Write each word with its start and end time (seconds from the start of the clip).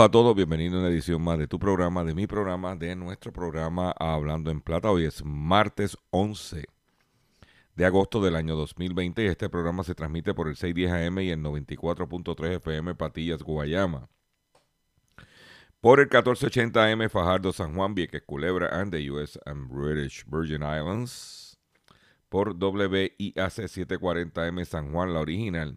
Saludos 0.00 0.08
a 0.08 0.12
todos, 0.12 0.34
bienvenidos 0.34 0.76
a 0.76 0.78
una 0.78 0.88
edición 0.88 1.20
más 1.20 1.38
de 1.38 1.46
tu 1.46 1.58
programa, 1.58 2.02
de 2.04 2.14
mi 2.14 2.26
programa, 2.26 2.74
de 2.74 2.96
nuestro 2.96 3.34
programa 3.34 3.94
Hablando 3.98 4.50
en 4.50 4.62
Plata. 4.62 4.90
Hoy 4.90 5.04
es 5.04 5.22
martes 5.22 5.94
11 6.08 6.64
de 7.74 7.84
agosto 7.84 8.22
del 8.22 8.34
año 8.34 8.56
2020 8.56 9.22
y 9.22 9.26
este 9.26 9.50
programa 9.50 9.84
se 9.84 9.94
transmite 9.94 10.32
por 10.32 10.48
el 10.48 10.56
610 10.56 10.90
AM 10.90 11.18
y 11.18 11.28
el 11.28 11.40
94.3 11.40 12.56
FM 12.56 12.94
Patillas, 12.94 13.42
Guayama. 13.42 14.08
Por 15.82 16.00
el 16.00 16.06
1480 16.06 16.82
AM 16.82 17.10
Fajardo, 17.10 17.52
San 17.52 17.74
Juan, 17.74 17.94
Vieques, 17.94 18.22
Culebra 18.22 18.70
and 18.72 18.90
the 18.92 19.10
US 19.10 19.38
and 19.44 19.68
British 19.68 20.24
Virgin 20.26 20.62
Islands. 20.62 21.58
Por 22.30 22.54
WIAC 22.54 23.36
740M 23.36 24.64
San 24.64 24.92
Juan, 24.92 25.12
la 25.12 25.20
original 25.20 25.76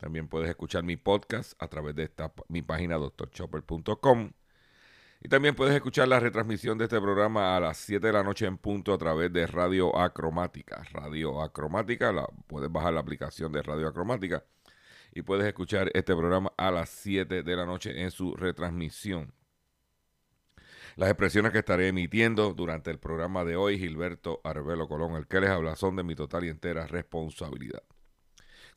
También 0.00 0.28
puedes 0.28 0.48
escuchar 0.48 0.82
mi 0.82 0.96
podcast 0.96 1.52
a 1.62 1.68
través 1.68 1.94
de 1.94 2.04
esta, 2.04 2.32
mi 2.48 2.62
página 2.62 2.96
drchopper.com. 2.96 4.32
Y 5.22 5.28
también 5.28 5.54
puedes 5.54 5.74
escuchar 5.74 6.08
la 6.08 6.18
retransmisión 6.18 6.78
de 6.78 6.84
este 6.84 6.98
programa 6.98 7.54
a 7.54 7.60
las 7.60 7.76
7 7.76 8.06
de 8.06 8.12
la 8.14 8.22
noche 8.22 8.46
en 8.46 8.56
punto 8.56 8.94
a 8.94 8.98
través 8.98 9.30
de 9.30 9.46
Radio 9.46 9.98
Acromática. 9.98 10.82
Radio 10.92 11.42
Acromática, 11.42 12.10
la, 12.12 12.26
puedes 12.46 12.72
bajar 12.72 12.94
la 12.94 13.00
aplicación 13.00 13.52
de 13.52 13.62
Radio 13.62 13.88
Acromática 13.88 14.42
y 15.12 15.20
puedes 15.20 15.46
escuchar 15.46 15.90
este 15.92 16.16
programa 16.16 16.50
a 16.56 16.70
las 16.70 16.88
7 16.88 17.42
de 17.42 17.56
la 17.56 17.66
noche 17.66 18.00
en 18.00 18.10
su 18.10 18.34
retransmisión. 18.34 19.34
Las 20.96 21.10
expresiones 21.10 21.52
que 21.52 21.58
estaré 21.58 21.88
emitiendo 21.88 22.54
durante 22.54 22.90
el 22.90 22.98
programa 22.98 23.44
de 23.44 23.56
hoy, 23.56 23.78
Gilberto 23.78 24.40
Arbelo 24.44 24.88
Colón, 24.88 25.16
el 25.16 25.26
que 25.26 25.40
les 25.42 25.50
habla, 25.50 25.76
son 25.76 25.96
de 25.96 26.02
mi 26.02 26.14
total 26.14 26.44
y 26.44 26.48
entera 26.48 26.86
responsabilidad. 26.86 27.82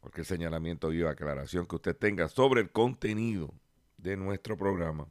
Cualquier 0.04 0.26
señalamiento 0.26 0.92
y 0.92 1.02
aclaración 1.02 1.66
que 1.66 1.78
usted 1.78 1.96
tenga 1.96 2.28
sobre 2.28 2.60
el 2.60 2.72
contenido 2.72 3.54
de 3.96 4.18
nuestro 4.18 4.58
programa, 4.58 5.08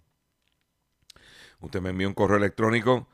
usted 1.61 1.81
me 1.81 1.89
envía 1.89 2.09
un 2.09 2.13
correo 2.13 2.37
electrónico, 2.37 3.09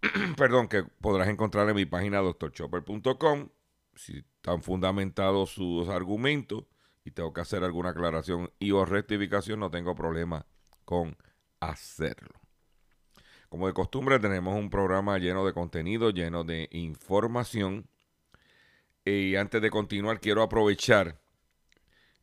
perdón, 0.36 0.68
que 0.68 0.84
podrás 0.84 1.26
encontrar 1.26 1.68
en 1.68 1.74
mi 1.74 1.86
página 1.86 2.18
doctorchopper.com. 2.18 3.48
Si 3.96 4.18
están 4.18 4.62
fundamentados 4.62 5.50
sus 5.50 5.88
argumentos 5.88 6.66
y 7.04 7.10
tengo 7.10 7.32
que 7.32 7.40
hacer 7.40 7.64
alguna 7.64 7.90
aclaración 7.90 8.52
y 8.60 8.70
o 8.70 8.84
rectificación, 8.84 9.58
no 9.58 9.72
tengo 9.72 9.96
problema 9.96 10.46
con 10.84 11.16
hacerlo. 11.58 12.40
Como 13.48 13.66
de 13.66 13.72
costumbre, 13.72 14.20
tenemos 14.20 14.56
un 14.56 14.70
programa 14.70 15.18
lleno 15.18 15.44
de 15.44 15.52
contenido, 15.52 16.10
lleno 16.10 16.44
de 16.44 16.68
información. 16.70 17.88
Y 19.04 19.34
antes 19.34 19.60
de 19.60 19.70
continuar, 19.70 20.20
quiero 20.20 20.40
aprovechar 20.40 21.23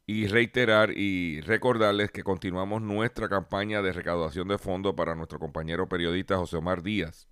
y 0.06 0.28
reiterar 0.28 0.92
y 0.98 1.42
recordarles 1.42 2.12
que 2.12 2.24
continuamos 2.24 2.82
nuestra 2.82 3.30
campaña 3.30 3.82
de 3.82 3.94
recaudación 3.94 4.48
de 4.48 4.58
fondos 4.58 4.96
para 4.96 5.16
nuestro 5.16 5.40
compañero 5.40 5.88
periodista 5.90 6.38
José 6.38 6.58
Omar 6.58 6.84
Díaz 6.84 7.28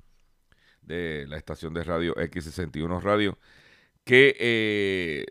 de 0.81 1.25
la 1.27 1.37
estación 1.37 1.73
de 1.73 1.83
radio 1.83 2.15
X61 2.17 2.99
Radio, 3.01 3.37
que 4.05 4.35
eh, 4.39 5.25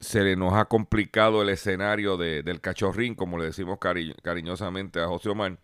se 0.00 0.22
le 0.22 0.36
nos 0.36 0.54
ha 0.54 0.66
complicado 0.66 1.42
el 1.42 1.48
escenario 1.48 2.16
de- 2.16 2.42
del 2.42 2.60
cachorrín, 2.60 3.14
como 3.14 3.38
le 3.38 3.46
decimos 3.46 3.78
cari- 3.78 4.14
cariñosamente 4.22 5.00
a 5.00 5.06
José 5.08 5.30
Omar. 5.30 5.58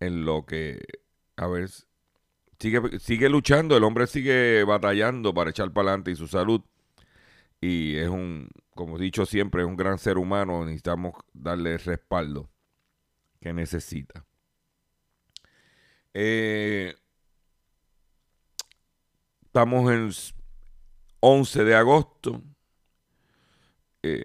en 0.00 0.26
lo 0.26 0.44
que, 0.44 0.82
a 1.36 1.46
ver, 1.46 1.70
sigue, 2.58 2.98
sigue 2.98 3.30
luchando, 3.30 3.74
el 3.74 3.84
hombre 3.84 4.06
sigue 4.06 4.64
batallando 4.64 5.32
para 5.32 5.48
echar 5.48 5.72
para 5.72 5.88
adelante 5.88 6.10
y 6.10 6.16
su 6.16 6.28
salud. 6.28 6.60
Y 7.62 7.96
es 7.96 8.08
un, 8.08 8.48
como 8.80 8.96
he 8.96 9.00
dicho 9.00 9.26
siempre, 9.26 9.60
es 9.60 9.68
un 9.68 9.76
gran 9.76 9.98
ser 9.98 10.16
humano. 10.16 10.64
Necesitamos 10.64 11.12
darle 11.34 11.74
el 11.74 11.80
respaldo 11.80 12.50
que 13.38 13.52
necesita. 13.52 14.24
Eh, 16.14 16.94
estamos 19.44 19.92
en 19.92 20.10
11 21.20 21.64
de 21.64 21.74
agosto. 21.74 22.42
Eh, 24.02 24.22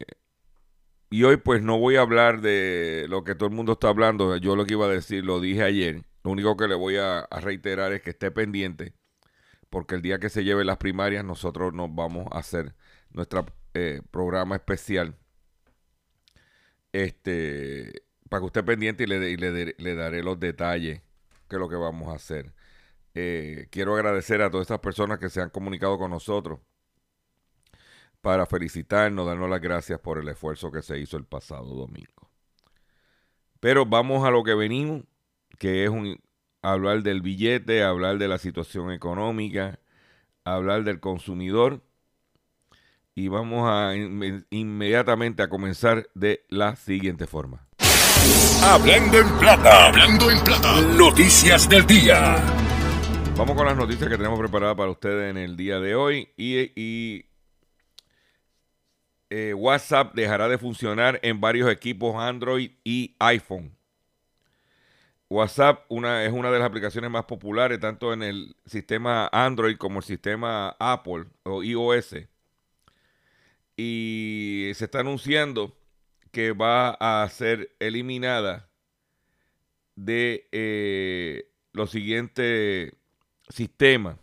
y 1.10 1.24
hoy 1.24 1.36
pues 1.36 1.62
no 1.62 1.78
voy 1.78 1.98
a 1.98 2.02
hablar 2.02 2.40
de 2.40 3.08
lo 3.10 3.26
que 3.26 3.36
todo 3.36 3.50
el 3.50 3.56
mundo 3.56 3.74
está 3.74 3.90
hablando. 3.90 4.38
Yo 4.38 4.56
lo 4.56 4.66
que 4.66 4.76
iba 4.76 4.86
a 4.86 4.90
decir 4.90 5.26
lo 5.26 5.42
dije 5.42 5.64
ayer. 5.64 6.06
Lo 6.24 6.32
único 6.32 6.56
que 6.56 6.70
le 6.70 6.76
voy 6.76 6.96
a, 6.96 7.20
a 7.20 7.42
reiterar 7.42 7.92
es 7.92 8.02
que 8.02 8.12
esté 8.12 8.32
pendiente. 8.32 8.94
Porque 9.70 9.96
el 9.96 10.02
día 10.02 10.18
que 10.18 10.30
se 10.30 10.46
lleven 10.46 10.68
las 10.68 10.78
primarias 10.78 11.26
nosotros 11.26 11.74
nos 11.74 11.94
vamos 11.94 12.28
a 12.32 12.40
hacer 12.40 12.74
nuestro 13.10 13.46
eh, 13.76 14.02
programa 14.12 14.56
especial. 14.56 15.18
Este, 16.94 18.04
para 18.30 18.42
que 18.42 18.46
usted 18.48 18.66
pendiente 18.66 19.04
y 19.04 19.08
le, 19.08 19.30
y 19.32 19.38
le, 19.38 19.96
daré 19.96 20.24
los 20.24 20.40
detalles 20.40 21.02
que 21.50 21.58
es 21.58 21.60
lo 21.60 21.70
que 21.70 21.76
vamos 21.76 22.10
a 22.10 22.16
hacer. 22.16 22.54
eh, 23.16 23.68
quiero 23.72 23.96
agradecer 23.96 24.42
a 24.42 24.50
todas 24.52 24.66
estas 24.66 24.80
personas 24.80 25.20
que 25.20 25.30
se 25.30 25.42
han 25.42 25.50
comunicado 25.50 25.98
con 26.00 26.12
nosotros 26.12 26.60
para 28.22 28.48
felicitarnos, 28.48 29.28
darnos 29.28 29.50
las 29.50 29.62
gracias 29.62 30.00
por 30.00 30.18
el 30.20 30.28
esfuerzo 30.30 30.72
que 30.72 30.82
se 30.82 30.98
hizo 31.00 31.18
el 31.18 31.26
pasado 31.26 31.76
domingo. 31.76 32.32
Pero 33.60 33.86
vamos 33.86 34.26
a 34.26 34.32
lo 34.32 34.44
que 34.44 34.56
venimos, 34.56 35.04
que 35.60 35.84
es 35.84 35.90
un, 35.92 36.20
hablar 36.64 37.04
del 37.04 37.22
billete, 37.22 37.84
hablar 37.84 38.18
de 38.18 38.28
la 38.28 38.38
situación 38.40 38.92
económica, 38.92 39.80
hablar 40.44 40.84
del 40.84 41.00
consumidor. 41.00 41.84
Y 43.18 43.30
vamos 43.30 43.66
a 43.66 43.96
inmediatamente 43.96 45.42
a 45.42 45.48
comenzar 45.48 46.10
de 46.16 46.44
la 46.50 46.76
siguiente 46.76 47.28
forma. 47.28 47.66
Hablando 48.62 49.20
en 49.20 49.40
plata, 49.40 49.88
hablando 49.88 50.30
en 50.30 50.44
plata, 50.44 50.82
noticias 50.82 51.70
del 51.70 51.88
día. 51.88 52.36
Vamos 53.38 53.56
con 53.56 53.68
las 53.68 53.78
noticias 53.78 54.10
que 54.10 54.18
tenemos 54.18 54.38
preparadas 54.38 54.76
para 54.76 54.92
ustedes 54.92 55.32
en 55.32 55.38
el 55.38 55.56
día 55.56 55.80
de 55.80 55.96
hoy. 55.96 56.28
Y, 56.36 57.26
eh, 59.30 59.54
WhatsApp 59.54 60.14
dejará 60.14 60.50
de 60.50 60.58
funcionar 60.58 61.22
en 61.24 61.40
varios 61.40 61.72
equipos 61.72 62.18
Android 62.18 62.72
y 62.84 63.16
iPhone. 63.20 63.78
WhatsApp 65.30 65.86
una, 65.88 66.26
es 66.26 66.34
una 66.34 66.52
de 66.52 66.60
las 66.60 66.68
aplicaciones 66.68 67.10
más 67.10 67.24
populares 67.24 67.80
tanto 67.80 68.12
en 68.12 68.24
el 68.24 68.58
sistema 68.66 69.30
Android 69.32 69.78
como 69.78 70.00
el 70.00 70.06
sistema 70.06 70.76
Apple 70.80 71.28
o 71.44 71.64
iOS. 71.64 72.16
Y 73.78 74.72
se 74.76 74.86
está 74.86 75.02
anunciando 75.02 75.78
que 76.32 76.54
va 76.54 76.92
a 76.92 77.28
ser 77.30 77.76
eliminada 77.80 78.70
de 79.96 80.48
eh, 80.52 81.50
los 81.72 81.92
siguientes 81.92 82.94
sistemas. 83.50 84.18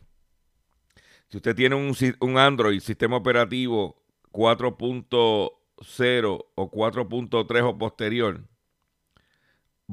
Si 1.28 1.38
usted 1.38 1.54
tiene 1.54 1.75
un, 1.75 1.96
un 2.20 2.38
Android, 2.38 2.81
sistema 2.81 3.16
operativo 3.16 4.02
4.0 4.32 6.46
o 6.55 6.70
4.3 6.70 7.62
o 7.64 7.78
posterior, 7.78 8.44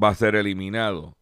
va 0.02 0.10
a 0.10 0.16
ser 0.16 0.36
eliminado. 0.36 1.18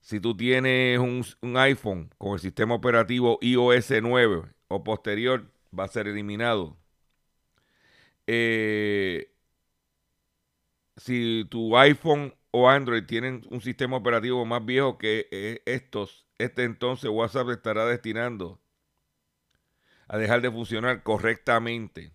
Si 0.00 0.20
tú 0.20 0.36
tienes 0.36 0.98
un, 0.98 1.56
iPhone 1.56 2.10
con 2.18 2.34
el 2.34 2.38
sistema 2.38 2.74
operativo 2.74 3.38
iOS 3.40 3.90
9 4.02 4.42
o 4.68 4.84
posterior, 4.84 5.50
va 5.76 5.84
a 5.84 5.88
ser 5.88 6.06
eliminado. 6.06 6.76
Eh, 8.26 9.32
si 10.96 11.46
tu 11.50 11.76
iPhone 11.76 12.34
o 12.50 12.68
Android 12.68 13.04
tienen 13.04 13.42
un 13.50 13.60
sistema 13.60 13.96
operativo 13.96 14.44
más 14.44 14.64
viejo 14.64 14.98
que 14.98 15.28
eh, 15.30 15.62
estos, 15.66 16.26
este 16.38 16.64
entonces 16.64 17.10
WhatsApp 17.10 17.50
estará 17.50 17.86
destinando 17.86 18.60
a 20.08 20.18
dejar 20.18 20.40
de 20.40 20.50
funcionar 20.50 21.02
correctamente. 21.02 22.12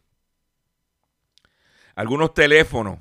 Algunos 1.96 2.34
teléfonos 2.34 3.00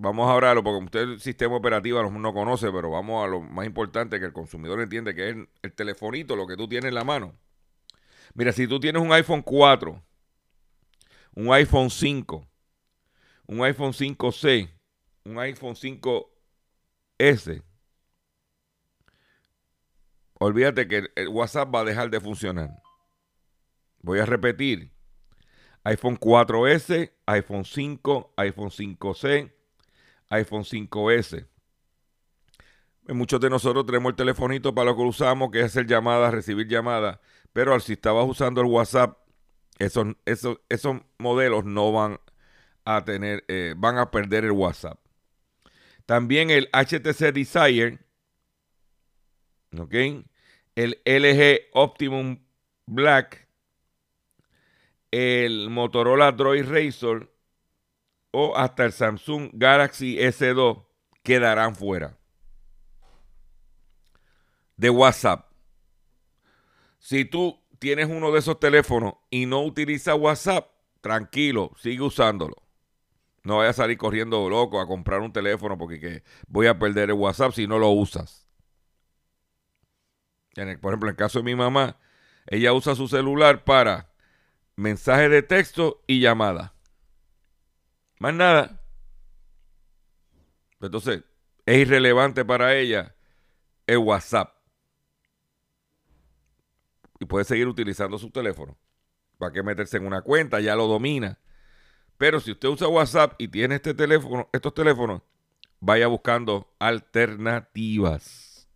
vamos 0.00 0.28
a 0.28 0.32
hablarlo 0.32 0.64
porque 0.64 0.84
usted 0.84 1.00
el 1.00 1.20
sistema 1.20 1.56
operativo 1.56 2.02
no 2.02 2.32
conoce, 2.32 2.72
pero 2.72 2.90
vamos 2.90 3.24
a 3.24 3.28
lo 3.28 3.40
más 3.40 3.66
importante 3.66 4.18
que 4.18 4.26
el 4.26 4.32
consumidor 4.32 4.80
entiende 4.80 5.14
que 5.14 5.30
es 5.30 5.36
el, 5.62 5.72
telefonito, 5.72 6.36
lo 6.36 6.46
que 6.46 6.56
tú 6.56 6.66
tienes 6.68 6.88
en 6.88 6.94
la 6.94 7.04
mano. 7.04 7.34
Mira, 8.34 8.52
si 8.52 8.66
tú 8.66 8.80
tienes 8.80 9.02
un 9.02 9.12
iPhone 9.12 9.42
4, 9.42 10.02
un 11.34 11.52
iPhone 11.52 11.90
5, 11.90 12.48
un 13.46 13.62
iPhone 13.62 13.92
5C, 13.92 14.70
un 15.24 15.38
iPhone 15.38 15.74
5S, 15.74 17.62
olvídate 20.34 20.88
que 20.88 21.08
el 21.14 21.28
WhatsApp 21.28 21.74
va 21.74 21.80
a 21.80 21.84
dejar 21.84 22.10
de 22.10 22.20
funcionar. 22.20 22.82
Voy 24.02 24.18
a 24.18 24.26
repetir. 24.26 24.90
iPhone 25.84 26.18
4S, 26.18 27.12
iPhone 27.26 27.64
5, 27.64 28.34
iPhone 28.36 28.70
5C, 28.70 29.52
iPhone 30.30 30.64
5S. 30.64 31.46
Muchos 33.08 33.40
de 33.40 33.50
nosotros 33.50 33.86
tenemos 33.86 34.10
el 34.10 34.16
telefonito 34.16 34.74
para 34.74 34.90
lo 34.90 34.96
que 34.96 35.02
usamos, 35.02 35.50
que 35.50 35.60
es 35.60 35.66
hacer 35.66 35.86
llamadas, 35.86 36.32
recibir 36.32 36.68
llamadas, 36.68 37.18
pero 37.52 37.78
si 37.80 37.94
estabas 37.94 38.28
usando 38.28 38.60
el 38.60 38.68
WhatsApp, 38.68 39.18
esos, 39.80 40.08
esos, 40.26 40.58
esos 40.68 40.98
modelos 41.18 41.64
no 41.64 41.90
van 41.90 42.20
a 42.84 43.04
tener, 43.04 43.44
eh, 43.48 43.74
van 43.76 43.98
a 43.98 44.10
perder 44.10 44.44
el 44.44 44.52
WhatsApp. 44.52 45.00
También 46.06 46.50
el 46.50 46.68
HTC 46.72 47.32
Desire, 47.32 47.98
¿ok? 49.76 49.94
El 50.76 51.00
LG 51.04 51.70
Optimum 51.72 52.44
Black, 52.86 53.48
el 55.10 55.70
Motorola 55.70 56.30
Droid 56.32 56.66
Razor 56.66 57.32
o 58.32 58.56
hasta 58.56 58.84
el 58.84 58.92
Samsung 58.92 59.50
Galaxy 59.54 60.18
S2 60.18 60.84
quedarán 61.22 61.74
fuera 61.74 62.16
de 64.76 64.90
WhatsApp. 64.90 65.50
Si 66.98 67.24
tú 67.24 67.59
tienes 67.80 68.08
uno 68.08 68.30
de 68.30 68.38
esos 68.38 68.60
teléfonos 68.60 69.14
y 69.30 69.46
no 69.46 69.62
utilizas 69.64 70.16
WhatsApp, 70.16 70.70
tranquilo, 71.00 71.72
sigue 71.78 72.02
usándolo. 72.02 72.54
No 73.42 73.56
vayas 73.56 73.78
a 73.78 73.82
salir 73.82 73.96
corriendo 73.96 74.48
loco 74.48 74.80
a 74.80 74.86
comprar 74.86 75.20
un 75.20 75.32
teléfono 75.32 75.78
porque 75.78 76.22
voy 76.46 76.66
a 76.66 76.78
perder 76.78 77.08
el 77.08 77.16
WhatsApp 77.16 77.52
si 77.52 77.66
no 77.66 77.78
lo 77.78 77.88
usas. 77.88 78.46
por 80.54 80.92
ejemplo, 80.92 81.08
en 81.08 81.14
el 81.14 81.16
caso 81.16 81.38
de 81.38 81.44
mi 81.44 81.56
mamá, 81.56 81.98
ella 82.46 82.74
usa 82.74 82.94
su 82.94 83.08
celular 83.08 83.64
para 83.64 84.12
mensaje 84.76 85.30
de 85.30 85.42
texto 85.42 86.04
y 86.06 86.20
llamada. 86.20 86.74
Más 88.18 88.34
nada. 88.34 88.82
Entonces, 90.80 91.24
es 91.64 91.78
irrelevante 91.78 92.44
para 92.44 92.74
ella 92.76 93.14
el 93.86 93.98
WhatsApp. 93.98 94.59
Y 97.20 97.26
puede 97.26 97.44
seguir 97.44 97.68
utilizando 97.68 98.18
su 98.18 98.30
teléfono. 98.30 98.76
¿Para 99.38 99.52
qué 99.52 99.62
meterse 99.62 99.98
en 99.98 100.06
una 100.06 100.22
cuenta? 100.22 100.58
Ya 100.60 100.74
lo 100.74 100.88
domina. 100.88 101.38
Pero 102.18 102.40
si 102.40 102.50
usted 102.50 102.68
usa 102.68 102.88
WhatsApp 102.88 103.34
y 103.38 103.48
tiene 103.48 103.76
este 103.76 103.94
teléfono, 103.94 104.48
estos 104.52 104.74
teléfonos, 104.74 105.22
vaya 105.80 106.06
buscando 106.06 106.74
alternativas. 106.78 108.68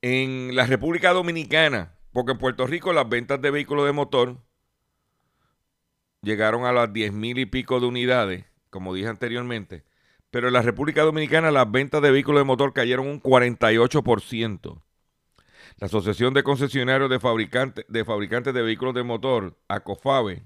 En 0.00 0.54
la 0.54 0.64
República 0.66 1.12
Dominicana, 1.12 1.98
porque 2.12 2.32
en 2.32 2.38
Puerto 2.38 2.66
Rico 2.66 2.92
las 2.92 3.08
ventas 3.08 3.40
de 3.42 3.50
vehículos 3.50 3.84
de 3.84 3.92
motor 3.92 4.38
llegaron 6.22 6.64
a 6.64 6.72
las 6.72 6.92
10 6.92 7.12
mil 7.12 7.38
y 7.38 7.46
pico 7.46 7.80
de 7.80 7.86
unidades, 7.86 8.44
como 8.70 8.94
dije 8.94 9.08
anteriormente, 9.08 9.84
pero 10.30 10.48
en 10.48 10.54
la 10.54 10.62
República 10.62 11.02
Dominicana 11.02 11.50
las 11.50 11.70
ventas 11.70 12.02
de 12.02 12.10
vehículos 12.10 12.40
de 12.40 12.44
motor 12.44 12.72
cayeron 12.72 13.06
un 13.06 13.22
48%. 13.22 14.82
La 15.78 15.86
Asociación 15.86 16.34
de 16.34 16.42
Concesionarios 16.42 17.10
de 17.10 17.20
Fabricantes 17.20 17.84
de, 17.88 18.04
fabricantes 18.04 18.52
de 18.52 18.62
Vehículos 18.62 18.94
de 18.94 19.04
Motor, 19.04 19.56
ACOFABE, 19.68 20.42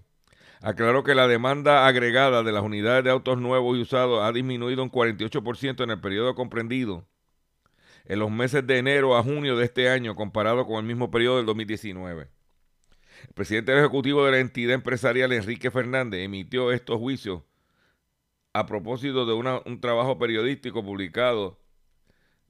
aclaró 0.61 1.03
que 1.05 1.15
la 1.15 1.27
demanda 1.27 1.87
agregada 1.87 2.43
de 2.43 2.53
las 2.53 2.62
unidades 2.62 3.05
de 3.05 3.11
autos 3.11 3.39
nuevos 3.39 3.77
y 3.77 3.83
usados 3.83 4.23
ha 4.23 4.33
disminuido 4.33 4.83
un 4.83 4.91
48% 4.91 5.83
en 5.83 5.91
el 5.91 6.01
periodo 6.01 6.35
comprendido 6.35 7.07
en 8.05 8.19
los 8.19 8.31
meses 8.31 8.67
de 8.67 8.79
enero 8.79 9.17
a 9.17 9.23
junio 9.23 9.57
de 9.57 9.65
este 9.65 9.89
año 9.89 10.17
comparado 10.17 10.67
con 10.67 10.77
el 10.79 10.85
mismo 10.85 11.11
periodo 11.11 11.39
del 11.39 11.47
2019. 11.47 12.29
El 13.29 13.35
presidente 13.35 13.79
ejecutivo 13.79 14.25
de 14.25 14.33
la 14.33 14.39
entidad 14.41 14.75
empresarial, 14.75 15.33
Enrique 15.33 15.71
Fernández, 15.71 16.21
emitió 16.21 16.73
estos 16.73 16.99
juicios 16.99 17.43
a 18.53 18.67
propósito 18.67 19.25
de 19.25 19.33
un 19.33 19.81
trabajo 19.81 20.19
periodístico 20.19 20.85
publicado 20.85 21.59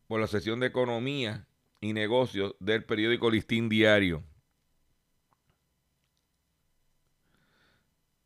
por 0.08 0.20
la 0.20 0.26
sesión 0.26 0.60
de 0.60 0.66
Economía 0.66 1.46
y 1.80 1.92
Negocios 1.92 2.54
del 2.60 2.84
periódico 2.84 3.30
Listín 3.30 3.68
Diario. 3.68 4.24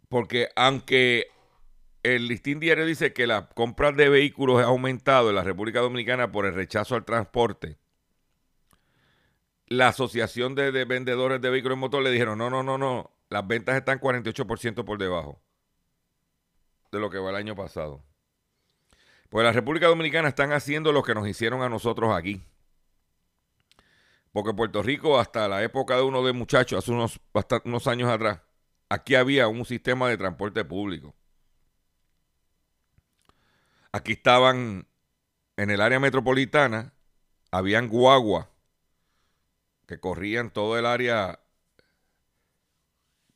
Porque 0.08 0.48
aunque 0.56 1.26
el 2.02 2.28
Listín 2.28 2.60
Diario 2.60 2.86
dice 2.86 3.12
que 3.12 3.26
la 3.26 3.48
compra 3.48 3.92
de 3.92 4.08
vehículos 4.08 4.62
ha 4.62 4.66
aumentado 4.66 5.28
en 5.28 5.34
la 5.34 5.42
República 5.42 5.80
Dominicana 5.80 6.30
por 6.30 6.46
el 6.46 6.54
rechazo 6.54 6.94
al 6.94 7.04
transporte, 7.04 7.78
la 9.66 9.88
Asociación 9.88 10.54
de, 10.54 10.84
Vendedores 10.84 11.40
de 11.40 11.50
Vehículos 11.50 11.76
Motor 11.76 12.02
le 12.02 12.12
dijeron, 12.12 12.38
no, 12.38 12.48
no, 12.48 12.62
no, 12.62 12.78
no, 12.78 13.10
las 13.28 13.46
ventas 13.46 13.76
están 13.76 14.00
48% 14.00 14.84
por 14.84 14.98
debajo 14.98 15.42
de 16.96 17.00
lo 17.00 17.10
que 17.10 17.18
va 17.18 17.30
el 17.30 17.36
año 17.36 17.54
pasado. 17.54 18.02
Pues 19.28 19.44
la 19.44 19.52
República 19.52 19.86
Dominicana 19.86 20.28
están 20.28 20.52
haciendo 20.52 20.92
lo 20.92 21.02
que 21.02 21.14
nos 21.14 21.28
hicieron 21.28 21.62
a 21.62 21.68
nosotros 21.68 22.14
aquí. 22.14 22.42
Porque 24.32 24.52
Puerto 24.52 24.82
Rico, 24.82 25.18
hasta 25.18 25.48
la 25.48 25.62
época 25.62 25.96
de 25.96 26.02
uno 26.02 26.24
de 26.24 26.32
muchachos, 26.32 26.78
hace 26.78 26.92
unos, 26.92 27.20
unos 27.64 27.86
años 27.86 28.10
atrás, 28.10 28.40
aquí 28.88 29.14
había 29.14 29.48
un 29.48 29.64
sistema 29.64 30.08
de 30.08 30.18
transporte 30.18 30.64
público. 30.64 31.14
Aquí 33.92 34.12
estaban 34.12 34.86
en 35.56 35.70
el 35.70 35.80
área 35.80 35.98
metropolitana 35.98 36.92
habían 37.50 37.88
guagua 37.88 38.50
que 39.86 39.98
corrían 39.98 40.50
todo 40.50 40.78
el 40.78 40.84
área, 40.84 41.40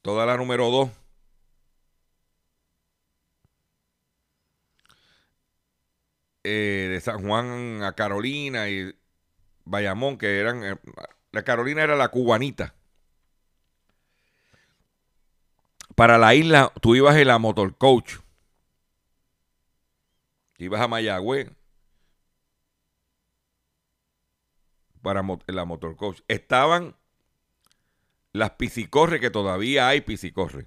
toda 0.02 0.26
la 0.26 0.37
número 0.37 0.71
2. 0.71 0.90
Eh, 6.52 6.88
de 6.88 7.00
San 7.00 7.23
Juan 7.25 7.85
a 7.85 7.92
Carolina 7.95 8.69
y 8.69 8.92
Bayamón, 9.64 10.19
que 10.19 10.40
eran, 10.40 10.64
eh, 10.64 10.76
la 11.30 11.45
Carolina 11.45 11.85
era 11.85 11.95
la 11.95 12.09
cubanita. 12.09 12.75
Para 15.95 16.19
la 16.19 16.35
isla, 16.35 16.73
tú 16.80 16.97
ibas 16.97 17.14
en 17.16 17.28
la 17.28 17.38
motorcoach. 17.38 18.14
Ibas 20.59 20.80
a 20.80 20.88
Mayagüez. 20.88 21.52
Para 25.02 25.23
la 25.47 25.64
motorcoach. 25.64 26.23
Estaban 26.26 26.97
las 28.33 28.50
piscicorre, 28.52 29.21
que 29.21 29.30
todavía 29.30 29.87
hay 29.87 30.00
piscicorre. 30.00 30.66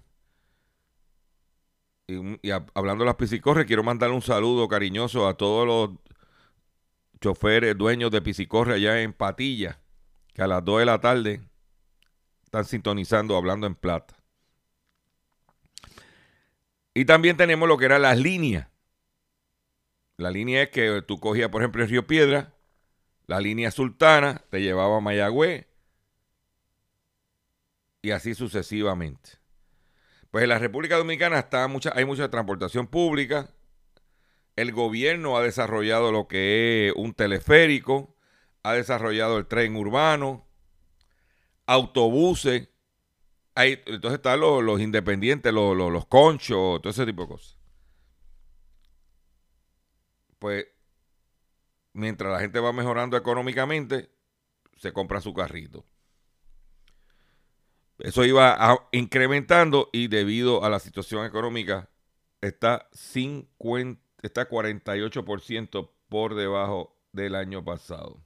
Y, 2.07 2.51
hablando 2.73 3.03
de 3.03 3.05
las 3.05 3.15
piscicorre, 3.15 3.65
quiero 3.65 3.83
mandar 3.83 4.11
un 4.11 4.21
saludo 4.21 4.67
cariñoso 4.67 5.27
a 5.27 5.37
todos 5.37 5.65
los 5.65 5.99
choferes, 7.21 7.77
dueños 7.77 8.11
de 8.11 8.21
piscicorre 8.21 8.75
allá 8.75 9.01
en 9.01 9.13
Patilla, 9.13 9.79
que 10.33 10.41
a 10.41 10.47
las 10.47 10.65
2 10.65 10.79
de 10.79 10.85
la 10.85 10.99
tarde 10.99 11.41
están 12.43 12.65
sintonizando 12.65 13.37
hablando 13.37 13.67
en 13.67 13.75
plata. 13.75 14.15
Y 16.93 17.05
también 17.05 17.37
tenemos 17.37 17.67
lo 17.67 17.77
que 17.77 17.85
eran 17.85 18.01
las 18.01 18.19
líneas. 18.19 18.67
La 20.17 20.29
línea 20.29 20.63
es 20.63 20.69
que 20.69 21.01
tú 21.01 21.19
cogías, 21.19 21.49
por 21.49 21.61
ejemplo, 21.61 21.81
en 21.83 21.89
Río 21.89 22.05
Piedra, 22.05 22.53
la 23.25 23.39
línea 23.39 23.71
Sultana, 23.71 24.43
te 24.49 24.61
llevaba 24.61 24.97
a 24.97 25.01
Mayagüez 25.01 25.65
y 28.01 28.11
así 28.11 28.35
sucesivamente. 28.35 29.42
Pues 30.33 30.41
en 30.41 30.49
la 30.49 30.57
República 30.57 30.97
Dominicana 30.97 31.37
está 31.37 31.67
mucha, 31.67 31.91
hay 31.95 32.05
mucha 32.05 32.27
transportación 32.27 32.87
pública. 32.87 33.53
El 34.55 34.71
gobierno 34.71 35.37
ha 35.37 35.43
desarrollado 35.43 36.11
lo 36.11 36.27
que 36.27 36.87
es 36.87 36.93
un 36.95 37.13
teleférico, 37.13 38.15
ha 38.63 38.73
desarrollado 38.73 39.37
el 39.37 39.45
tren 39.45 39.75
urbano, 39.75 40.47
autobuses. 41.67 42.67
Hay, 43.53 43.83
entonces 43.85 44.13
están 44.17 44.39
los, 44.39 44.63
los 44.63 44.81
independientes, 44.81 45.53
los, 45.53 45.77
los, 45.77 45.91
los 45.91 46.07
conchos, 46.07 46.81
todo 46.81 46.89
ese 46.89 47.05
tipo 47.05 47.21
de 47.21 47.27
cosas. 47.27 47.55
Pues 50.39 50.65
mientras 51.91 52.33
la 52.33 52.39
gente 52.39 52.59
va 52.59 52.73
mejorando 52.73 53.17
económicamente, 53.17 54.09
se 54.77 54.93
compra 54.93 55.21
su 55.21 55.31
carrito. 55.31 55.85
Eso 58.03 58.25
iba 58.25 58.85
incrementando 58.91 59.89
y 59.93 60.09
debido 60.09 60.65
a 60.65 60.69
la 60.69 60.79
situación 60.79 61.25
económica 61.25 61.89
está 62.41 62.89
50, 62.91 64.01
está 64.21 64.49
48% 64.49 65.89
por 66.09 66.35
debajo 66.35 66.97
del 67.13 67.33
año 67.33 67.63
pasado. 67.63 68.19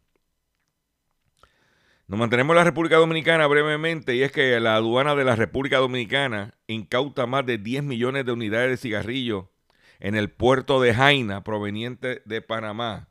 Nos 2.08 2.20
mantenemos 2.20 2.56
en 2.56 2.58
la 2.58 2.64
República 2.64 2.96
Dominicana 2.96 3.46
brevemente 3.46 4.16
y 4.16 4.24
es 4.24 4.32
que 4.32 4.60
la 4.60 4.78
aduana 4.78 5.14
de 5.14 5.26
la 5.26 5.36
República 5.36 5.78
Dominicana 5.78 6.56
incauta 6.66 7.28
más 7.28 7.46
de 7.46 7.60
10 7.60 7.84
millones 7.84 8.26
de 8.26 8.32
unidades 8.32 8.72
de 8.72 8.78
cigarrillos 8.78 9.46
en 10.00 10.16
el 10.16 10.32
puerto 10.32 10.82
de 10.82 10.96
Jaina 10.96 11.44
proveniente 11.44 12.24
de 12.26 12.42
Panamá. 12.42 13.10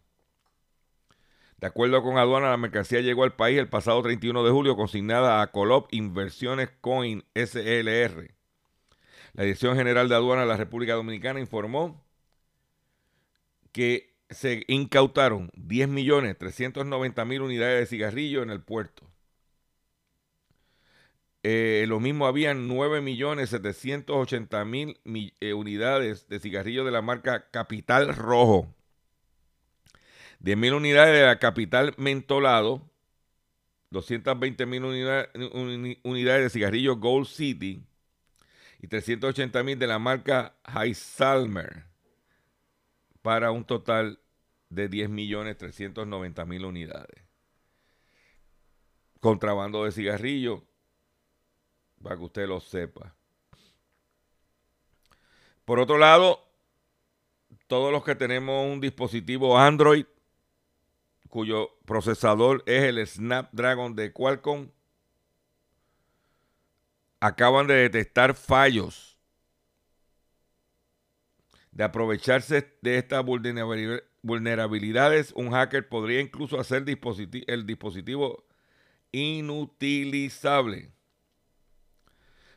De 1.67 1.71
acuerdo 1.71 2.01
con 2.01 2.17
aduana, 2.17 2.51
la 2.51 2.57
mercancía 2.57 3.01
llegó 3.01 3.25
al 3.25 3.35
país 3.35 3.59
el 3.59 3.69
pasado 3.69 4.01
31 4.01 4.45
de 4.45 4.53
julio 4.53 4.77
consignada 4.77 5.43
a 5.43 5.51
Colop 5.51 5.89
Inversiones 5.91 6.71
Coin 6.81 7.25
SLR. 7.35 8.31
La 9.33 9.43
Dirección 9.43 9.77
General 9.77 10.09
de 10.09 10.15
Aduana 10.15 10.43
de 10.43 10.47
la 10.49 10.57
República 10.57 10.95
Dominicana 10.95 11.41
informó 11.41 12.05
que 13.73 14.15
se 14.31 14.65
incautaron 14.69 15.51
10.390.000 15.55 17.43
unidades 17.43 17.81
de 17.81 17.87
cigarrillos 17.87 18.43
en 18.43 18.51
el 18.51 18.61
puerto. 18.63 19.05
Eh, 21.43 21.85
lo 21.89 22.01
mismo 22.01 22.27
habían 22.27 22.67
9.780.000 22.69 24.99
mi- 25.05 25.33
eh, 25.41 25.55
unidades 25.55 26.29
de 26.29 26.41
cigarrillos 26.41 26.85
de 26.85 26.91
la 26.93 27.03
marca 27.03 27.49
Capital 27.51 28.15
Rojo. 28.15 28.75
10.000 30.47 30.75
unidades 30.75 31.13
de 31.13 31.27
la 31.27 31.39
Capital 31.41 31.93
Mentolado. 31.99 32.89
220.000 33.91 34.85
unidades, 34.85 35.29
uni- 35.53 35.99
unidades 36.05 36.45
de 36.45 36.51
cigarrillos 36.51 36.99
Gold 37.01 37.27
City. 37.27 37.85
Y 38.81 38.87
380.000 38.87 39.77
de 39.79 39.87
la 39.89 39.99
marca 39.99 40.55
Heisalmer 40.65 41.85
para 43.23 43.51
un 43.51 43.65
total 43.65 44.21
de 44.69 44.89
10.390.000 44.89 46.65
unidades. 46.65 47.25
Contrabando 49.19 49.85
de 49.85 49.91
cigarrillos, 49.91 50.63
para 52.01 52.17
que 52.17 52.23
usted 52.23 52.47
lo 52.47 52.61
sepa. 52.61 53.17
Por 55.65 55.81
otro 55.81 55.99
lado, 55.99 56.41
todos 57.67 57.91
los 57.91 58.05
que 58.05 58.15
tenemos 58.15 58.65
un 58.71 58.81
dispositivo 58.81 59.59
Android, 59.59 60.07
cuyo 61.27 61.77
procesador 61.85 62.63
es 62.67 62.85
el 62.85 63.07
Snapdragon 63.07 63.95
de 63.95 64.13
Qualcomm, 64.13 64.71
acaban 67.21 67.67
de 67.67 67.75
detectar 67.75 68.35
fallos 68.35 69.19
de 71.73 71.85
aprovecharse 71.85 72.73
de 72.81 72.99
estas 72.99 73.25
vulnerabili- 73.25 74.03
vulnerabilidades, 74.23 75.33
un 75.37 75.51
hacker 75.51 75.89
podría 75.89 76.21
incluso 76.21 76.59
hacer 76.59 76.85
el 77.47 77.67
dispositivo 77.67 78.45
inutilizable. 79.13 80.91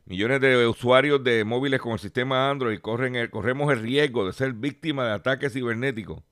Millones 0.06 0.42
de 0.42 0.66
usuarios 0.66 1.24
de 1.24 1.44
móviles 1.44 1.82
con 1.82 1.92
el 1.94 2.00
sistema 2.00 2.50
Android 2.50 2.80
corren 2.80 3.16
el- 3.16 3.30
corremos 3.30 3.72
el 3.72 3.82
riesgo 3.82 4.26
de 4.26 4.34
ser 4.34 4.54
víctimas 4.54 5.08
de 5.08 5.14
ataques 5.14 5.54
cibernéticos 5.54 6.24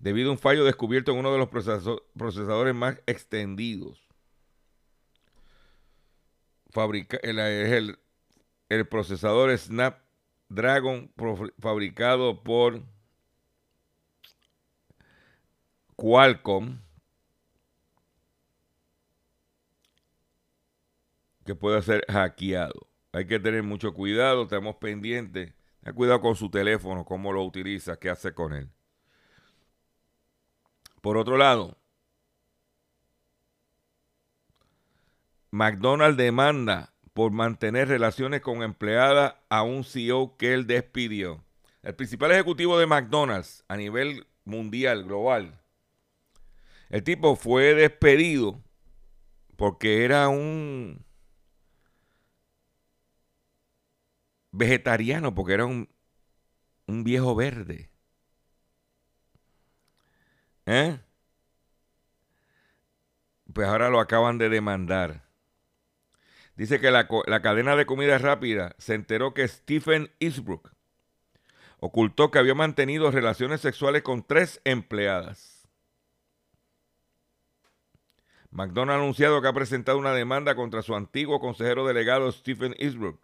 debido 0.00 0.30
a 0.30 0.32
un 0.32 0.38
fallo 0.38 0.64
descubierto 0.64 1.12
en 1.12 1.18
uno 1.18 1.32
de 1.32 1.38
los 1.38 1.48
procesadores 1.48 2.74
más 2.74 3.00
extendidos. 3.06 4.06
Fabrica, 6.70 7.18
el, 7.22 7.38
el, 7.38 7.98
el 8.68 8.88
procesador 8.88 9.56
Snapdragon 9.56 11.12
fabricado 11.58 12.42
por 12.42 12.82
Qualcomm 15.96 16.80
que 21.44 21.54
puede 21.54 21.82
ser 21.82 22.04
hackeado. 22.08 22.88
Hay 23.12 23.26
que 23.26 23.40
tener 23.40 23.62
mucho 23.64 23.92
cuidado, 23.92 24.44
estamos 24.44 24.76
pendientes. 24.76 25.52
Ten 25.82 25.94
cuidado 25.94 26.20
con 26.20 26.36
su 26.36 26.48
teléfono, 26.48 27.04
cómo 27.04 27.32
lo 27.32 27.42
utiliza, 27.42 27.98
qué 27.98 28.08
hace 28.08 28.32
con 28.32 28.52
él. 28.52 28.70
Por 31.00 31.16
otro 31.16 31.36
lado, 31.36 31.76
McDonald's 35.50 36.16
demanda 36.16 36.92
por 37.14 37.32
mantener 37.32 37.88
relaciones 37.88 38.40
con 38.40 38.62
empleada 38.62 39.42
a 39.48 39.62
un 39.62 39.84
CEO 39.84 40.36
que 40.36 40.54
él 40.54 40.66
despidió. 40.66 41.44
El 41.82 41.94
principal 41.94 42.30
ejecutivo 42.32 42.78
de 42.78 42.86
McDonald's 42.86 43.64
a 43.68 43.76
nivel 43.76 44.26
mundial, 44.44 45.04
global, 45.04 45.60
el 46.90 47.02
tipo 47.04 47.36
fue 47.36 47.74
despedido 47.74 48.62
porque 49.56 50.04
era 50.04 50.28
un 50.28 51.04
vegetariano, 54.52 55.34
porque 55.34 55.54
era 55.54 55.66
un, 55.66 55.88
un 56.86 57.04
viejo 57.04 57.34
verde. 57.34 57.89
¿Eh? 60.72 61.00
Pues 63.52 63.66
ahora 63.66 63.90
lo 63.90 63.98
acaban 63.98 64.38
de 64.38 64.48
demandar. 64.48 65.24
Dice 66.54 66.78
que 66.78 66.92
la, 66.92 67.08
cadena 67.42 67.74
de 67.74 67.86
comida 67.86 68.18
rápida 68.18 68.76
se 68.78 68.94
enteró 68.94 69.34
que 69.34 69.48
Stephen 69.48 70.12
Eastbrook 70.20 70.70
ocultó 71.80 72.30
que 72.30 72.38
había 72.38 72.54
mantenido 72.54 73.10
relaciones 73.10 73.60
sexuales 73.62 74.02
con 74.02 74.22
tres 74.22 74.60
empleadas. 74.62 75.68
McDonald 78.52 79.00
ha 79.00 79.02
anunciado 79.02 79.42
que 79.42 79.48
ha 79.48 79.52
presentado 79.52 79.98
una 79.98 80.14
demanda 80.14 80.54
contra 80.54 80.82
su 80.82 80.94
antiguo 80.94 81.40
consejero 81.40 81.84
delegado 81.84 82.30
Stephen 82.30 82.76
Eastbrook, 82.78 83.18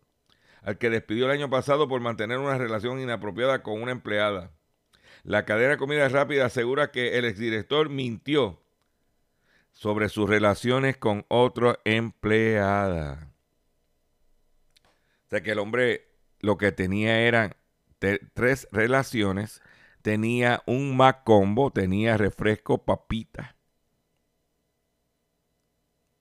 al 0.62 0.78
que 0.78 0.90
despidió 0.90 1.26
el 1.26 1.30
año 1.30 1.48
pasado 1.48 1.86
por 1.86 2.00
mantener 2.00 2.38
una 2.38 2.58
relación 2.58 2.98
inapropiada 3.00 3.62
con 3.62 3.80
una 3.80 3.92
empleada. 3.92 4.50
La 5.26 5.44
cadena 5.44 5.70
de 5.70 5.76
comida 5.76 6.08
rápida 6.08 6.46
asegura 6.46 6.92
que 6.92 7.18
el 7.18 7.24
exdirector 7.24 7.88
mintió 7.88 8.62
sobre 9.72 10.08
sus 10.08 10.30
relaciones 10.30 10.98
con 10.98 11.26
otra 11.26 11.80
empleada. 11.84 13.32
O 14.84 15.28
sea 15.28 15.42
que 15.42 15.50
el 15.50 15.58
hombre 15.58 16.06
lo 16.38 16.56
que 16.56 16.70
tenía 16.70 17.18
eran 17.22 17.56
tres 18.34 18.68
relaciones. 18.70 19.62
Tenía 20.00 20.62
un 20.64 20.96
Macombo, 20.96 21.72
tenía 21.72 22.16
refresco, 22.16 22.84
papita. 22.84 23.56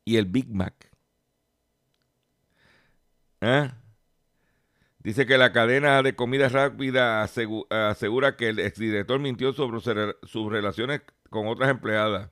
Y 0.03 0.17
el 0.17 0.25
Big 0.25 0.50
Mac. 0.50 0.89
¿Eh? 3.41 3.69
Dice 5.05 5.27
que 5.27 5.38
la 5.38 5.51
cadena 5.51 6.01
de 6.01 6.15
comida 6.15 6.50
rápida 6.50 7.21
asegura 7.21 8.35
que 8.35 8.50
el 8.50 8.57
exdirector 8.57 9.19
mintió 9.19 9.53
sobre 9.53 9.79
sus 10.24 10.51
relaciones 10.51 11.01
con 11.29 11.47
otras 11.47 11.69
empleadas 11.69 12.31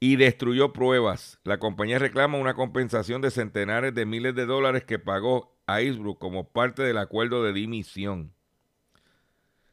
y 0.00 0.16
destruyó 0.16 0.72
pruebas. 0.72 1.38
La 1.44 1.58
compañía 1.58 1.98
reclama 1.98 2.38
una 2.38 2.54
compensación 2.54 3.20
de 3.20 3.30
centenares 3.30 3.94
de 3.94 4.06
miles 4.06 4.34
de 4.34 4.46
dólares 4.46 4.84
que 4.84 4.98
pagó 4.98 5.54
a 5.66 5.82
Eastbrook 5.82 6.18
como 6.18 6.48
parte 6.48 6.82
del 6.82 6.96
acuerdo 6.96 7.42
de 7.44 7.52
dimisión. 7.52 8.32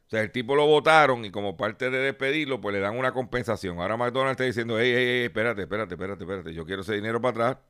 O 0.06 0.10
sea, 0.10 0.20
el 0.20 0.30
tipo 0.30 0.56
lo 0.56 0.66
votaron 0.66 1.24
y 1.24 1.30
como 1.30 1.56
parte 1.56 1.88
de 1.88 2.00
despedirlo, 2.00 2.60
pues 2.60 2.74
le 2.74 2.80
dan 2.80 2.98
una 2.98 3.12
compensación. 3.12 3.78
Ahora 3.78 3.96
McDonald's 3.96 4.32
está 4.32 4.44
diciendo, 4.44 4.78
hey, 4.78 4.92
hey, 4.94 5.06
hey, 5.06 5.24
espérate, 5.24 5.62
espérate, 5.62 5.94
espérate, 5.94 6.22
espérate, 6.22 6.52
yo 6.52 6.66
quiero 6.66 6.82
ese 6.82 6.96
dinero 6.96 7.22
para 7.22 7.30
atrás 7.30 7.64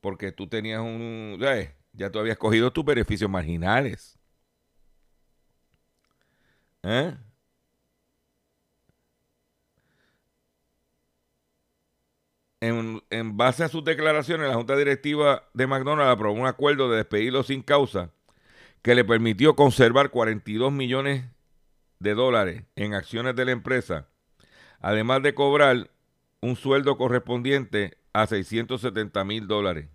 porque 0.00 0.30
tú 0.30 0.46
tenías 0.46 0.82
un... 0.82 1.36
Ya 1.96 2.10
tú 2.10 2.18
habías 2.18 2.38
cogido 2.38 2.72
tus 2.72 2.84
beneficios 2.84 3.30
marginales. 3.30 4.18
¿Eh? 6.82 7.14
En, 12.60 13.02
en, 13.10 13.36
base 13.36 13.64
a 13.64 13.68
sus 13.68 13.84
declaraciones, 13.84 14.48
la 14.48 14.54
Junta 14.54 14.76
Directiva 14.76 15.44
de 15.52 15.66
McDonald's 15.66 16.12
aprobó 16.12 16.38
un 16.38 16.46
acuerdo 16.46 16.90
de 16.90 16.98
despedirlo 16.98 17.42
sin 17.42 17.62
causa 17.62 18.10
que 18.82 18.94
le 18.94 19.04
permitió 19.04 19.56
conservar 19.56 20.10
42 20.10 20.72
millones 20.72 21.24
de 21.98 22.14
dólares 22.14 22.64
en 22.76 22.94
acciones 22.94 23.34
de 23.36 23.44
la 23.44 23.52
empresa, 23.52 24.08
además 24.80 25.22
de 25.22 25.34
cobrar 25.34 25.90
un 26.40 26.56
sueldo 26.56 26.96
correspondiente 26.96 27.98
a 28.12 28.26
670 28.26 29.24
mil 29.24 29.46
dólares. 29.48 29.88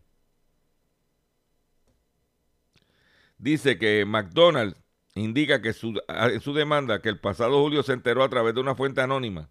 Dice 3.42 3.78
que 3.78 4.06
McDonald's 4.06 4.80
indica 5.16 5.62
que 5.62 5.74
su, 5.74 6.00
en 6.08 6.42
su 6.42 6.54
demanda 6.54 7.02
que 7.02 7.10
el 7.10 7.20
pasado 7.20 7.62
julio 7.62 7.84
se 7.84 7.94
enteró 7.94 8.24
a 8.24 8.30
través 8.30 8.54
de 8.54 8.62
una 8.62 8.76
fuente 8.76 9.02
anónima 9.02 9.50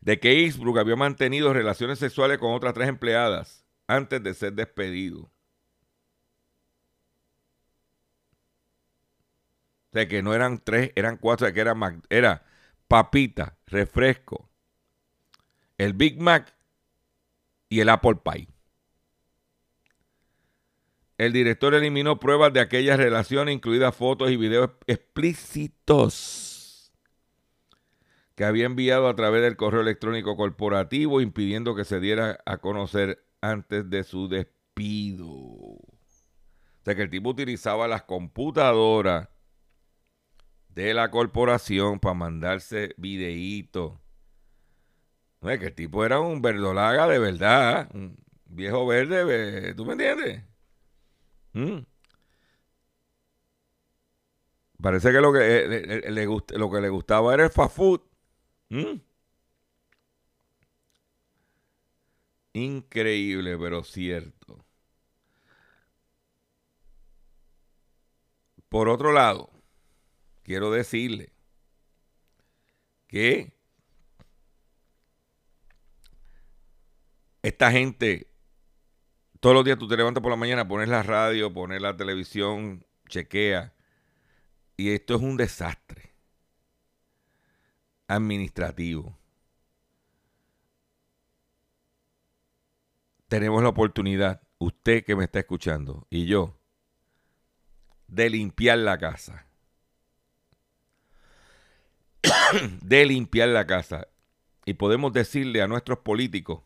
de 0.00 0.18
que 0.20 0.44
Eastbrook 0.44 0.78
había 0.78 0.96
mantenido 0.96 1.52
relaciones 1.52 1.98
sexuales 1.98 2.38
con 2.38 2.54
otras 2.54 2.74
tres 2.74 2.88
empleadas 2.88 3.66
antes 3.86 4.22
de 4.22 4.34
ser 4.34 4.52
despedido. 4.54 5.30
O 9.90 9.92
sea, 9.92 10.06
que 10.06 10.22
no 10.22 10.32
eran 10.34 10.58
tres, 10.62 10.92
eran 10.94 11.16
cuatro, 11.16 11.52
que 11.52 11.60
era, 11.60 11.74
era 12.08 12.44
papita, 12.86 13.58
refresco, 13.66 14.48
el 15.78 15.94
Big 15.94 16.20
Mac 16.20 16.54
y 17.68 17.80
el 17.80 17.88
Apple 17.88 18.20
Pie. 18.22 18.48
El 21.20 21.34
director 21.34 21.74
eliminó 21.74 22.18
pruebas 22.18 22.54
de 22.54 22.60
aquellas 22.60 22.96
relaciones, 22.96 23.54
incluidas 23.54 23.94
fotos 23.94 24.30
y 24.30 24.38
videos 24.38 24.70
explícitos 24.86 26.94
que 28.34 28.46
había 28.46 28.64
enviado 28.64 29.06
a 29.06 29.14
través 29.14 29.42
del 29.42 29.58
correo 29.58 29.82
electrónico 29.82 30.34
corporativo, 30.34 31.20
impidiendo 31.20 31.74
que 31.74 31.84
se 31.84 32.00
diera 32.00 32.38
a 32.46 32.56
conocer 32.56 33.22
antes 33.42 33.90
de 33.90 34.02
su 34.02 34.28
despido. 34.28 35.28
O 35.28 35.82
sea 36.86 36.94
que 36.94 37.02
el 37.02 37.10
tipo 37.10 37.28
utilizaba 37.28 37.86
las 37.86 38.04
computadoras 38.04 39.28
de 40.70 40.94
la 40.94 41.10
corporación 41.10 42.00
para 42.00 42.14
mandarse 42.14 42.94
videitos. 42.96 43.92
No 45.42 45.50
es 45.50 45.58
que 45.58 45.66
el 45.66 45.74
tipo 45.74 46.02
era 46.02 46.18
un 46.18 46.40
verdolaga 46.40 47.06
de 47.08 47.18
verdad, 47.18 47.90
un 47.92 48.16
viejo 48.46 48.86
verde, 48.86 49.74
¿tú 49.74 49.84
me 49.84 49.92
entiendes? 49.92 50.49
Mm. 51.54 51.84
Parece 54.82 55.12
que 55.12 55.20
lo 55.20 55.32
que 55.32 55.38
eh, 55.40 55.68
le, 55.68 56.10
le, 56.10 56.26
lo 56.26 56.70
que 56.70 56.80
le 56.80 56.88
gustaba 56.88 57.34
era 57.34 57.44
el 57.44 57.50
fast 57.50 57.76
food. 57.76 58.00
Mm. 58.70 59.00
Increíble, 62.52 63.56
pero 63.58 63.82
cierto. 63.82 64.64
Por 68.68 68.88
otro 68.88 69.12
lado, 69.12 69.50
quiero 70.44 70.70
decirle 70.70 71.32
que 73.08 73.52
esta 77.42 77.70
gente 77.70 78.29
todos 79.40 79.54
los 79.54 79.64
días 79.64 79.78
tú 79.78 79.88
te 79.88 79.96
levantas 79.96 80.22
por 80.22 80.30
la 80.30 80.36
mañana, 80.36 80.68
pones 80.68 80.88
la 80.88 81.02
radio, 81.02 81.52
pones 81.52 81.80
la 81.80 81.96
televisión, 81.96 82.84
chequea. 83.08 83.74
Y 84.76 84.90
esto 84.90 85.16
es 85.16 85.22
un 85.22 85.36
desastre 85.36 86.14
administrativo. 88.06 89.18
Tenemos 93.28 93.62
la 93.62 93.70
oportunidad, 93.70 94.42
usted 94.58 95.04
que 95.04 95.16
me 95.16 95.24
está 95.24 95.38
escuchando 95.38 96.06
y 96.10 96.26
yo, 96.26 96.58
de 98.08 98.28
limpiar 98.28 98.78
la 98.78 98.98
casa. 98.98 99.46
de 102.82 103.06
limpiar 103.06 103.48
la 103.48 103.66
casa. 103.66 104.08
Y 104.66 104.74
podemos 104.74 105.12
decirle 105.12 105.62
a 105.62 105.68
nuestros 105.68 106.00
políticos 106.00 106.62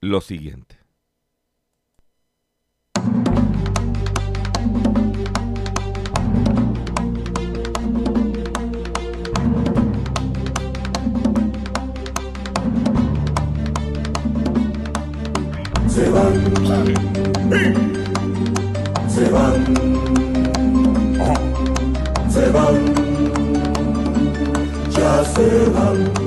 lo 0.00 0.20
siguiente. 0.20 0.76
Se 15.88 16.10
van, 16.10 16.34
se 19.08 19.30
van, 19.30 19.64
se 22.30 22.50
van, 22.50 22.94
ya 24.90 25.24
se 25.24 25.70
van, 25.70 26.17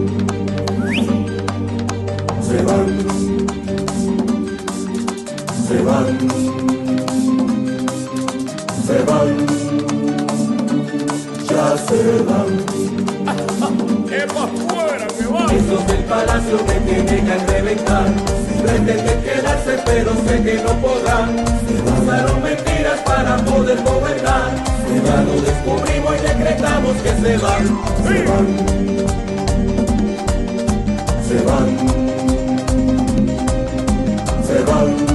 se 11.91 12.23
van. 12.23 12.49
¡Epa 14.11 14.47
fuera, 14.67 15.07
que 15.07 15.25
van! 15.27 15.49
Esos 15.51 15.87
del 15.87 16.03
palacio 16.05 16.57
me 16.67 16.75
tienen 16.85 17.25
que 17.25 17.37
reventar. 17.51 18.07
Pretenden 18.63 19.21
quedarse, 19.21 19.79
pero 19.85 20.11
sé 20.27 20.41
que 20.43 20.55
no 20.63 20.73
podrán. 20.81 21.43
Usaron 22.01 22.43
mentiras 22.43 22.99
para 23.05 23.37
poder 23.37 23.81
gobernar. 23.83 24.51
Ya 25.05 25.21
lo 25.21 25.41
descubrimos 25.41 26.15
y 26.15 26.21
decretamos 26.27 26.95
que 26.97 27.09
se 27.09 27.37
van. 27.37 27.63
Se 28.07 28.23
van. 28.27 28.47
Se 31.27 31.37
van. 31.43 31.67
Se 34.45 34.63
van 34.63 35.11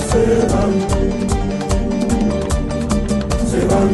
se 0.00 0.46
van, 0.46 0.72
se 1.18 1.23
van, 3.74 3.90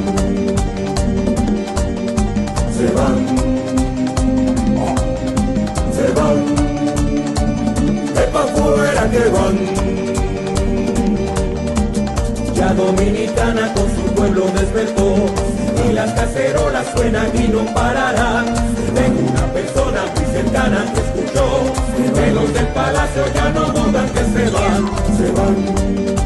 se 2.77 2.87
van, 2.97 3.17
se 5.97 6.07
van, 6.19 6.39
de 8.15 8.23
pa' 8.33 8.47
fuera 8.55 9.11
que 9.11 9.25
van. 9.37 9.57
Ya 12.55 12.75
Dominicana 12.75 13.73
con 13.75 13.87
su 13.97 14.15
pueblo 14.15 14.45
despertó 14.59 15.15
y 15.89 15.93
las 15.93 16.13
cacerolas 16.13 16.87
suenan 16.95 17.31
y 17.35 17.49
no 17.49 17.65
pararán. 17.73 18.47
Tengo 18.95 19.21
una 19.31 19.47
persona 19.53 20.01
muy 20.15 20.27
cercana 20.27 20.85
que 20.93 21.01
escuchó 21.01 21.47
que 22.15 22.31
los 22.33 22.53
del 22.53 22.69
palacio 22.69 23.23
ya 23.35 23.51
no 23.51 23.65
dudan 23.71 24.09
que 24.11 24.25
se 24.35 24.51
van, 24.51 24.91
se 25.17 25.31
van, 25.33 26.20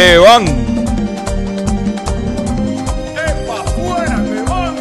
se 0.00 0.16
van. 0.16 0.44
¡Epa, 3.28 3.56
fuera 3.76 4.16
que 4.24 4.40
van! 4.50 4.74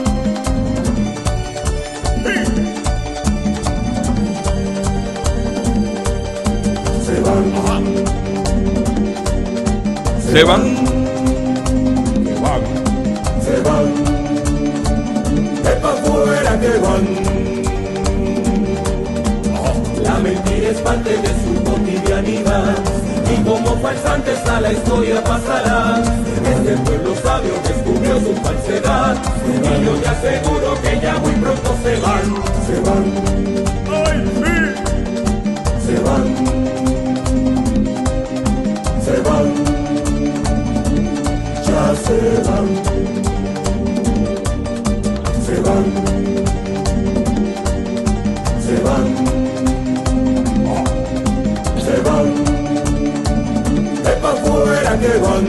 Se 7.06 7.20
van, 7.20 7.44
Se 10.32 10.44
van. 10.46 10.79
Falsantes 23.90 24.48
a 24.48 24.62
la 24.62 24.72
historia 24.72 25.24
pasará. 25.24 26.04
Este 26.54 26.74
pueblo 26.86 27.16
sabio 27.24 27.54
descubrió 27.68 28.20
su 28.20 28.36
falsedad 28.44 29.18
y 29.48 29.86
yo 29.86 29.94
te 29.94 30.08
aseguro 30.08 30.80
que 30.82 31.00
ya 31.02 31.18
muy 31.18 31.34
pronto 31.34 31.76
se 31.84 31.96
van, 32.06 32.26
se 32.68 32.76
van. 32.86 33.06
¡Ay, 34.06 34.20
sí! 34.40 34.56
Se 35.86 35.96
van, 36.06 36.26
se 39.06 39.16
van, 39.28 39.48
ya 41.68 41.84
se 42.06 42.18
van, 42.48 42.68
se 45.46 45.56
van, 45.62 46.09
que 55.00 55.18
van! 55.20 55.48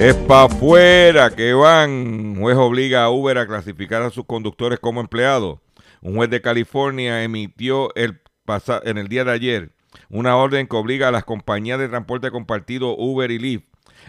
Es 0.00 0.14
para 0.14 0.44
afuera 0.44 1.30
que 1.30 1.54
van. 1.54 2.36
Juez 2.36 2.56
obliga 2.56 3.04
a 3.04 3.10
Uber 3.10 3.38
a 3.38 3.46
clasificar 3.46 4.02
a 4.02 4.10
sus 4.10 4.24
conductores 4.24 4.80
como 4.80 5.00
empleados. 5.00 5.60
Un 6.02 6.16
juez 6.16 6.30
de 6.30 6.40
California 6.40 7.22
emitió 7.22 7.94
el 7.94 8.20
en 8.84 8.98
el 8.98 9.08
día 9.08 9.24
de 9.24 9.32
ayer 9.32 9.74
una 10.10 10.36
orden 10.36 10.66
que 10.66 10.76
obliga 10.76 11.08
a 11.08 11.12
las 11.12 11.24
compañías 11.24 11.78
de 11.78 11.88
transporte 11.88 12.30
compartido 12.30 12.96
Uber 12.96 13.30
y 13.30 13.38
Lyft 13.38 13.66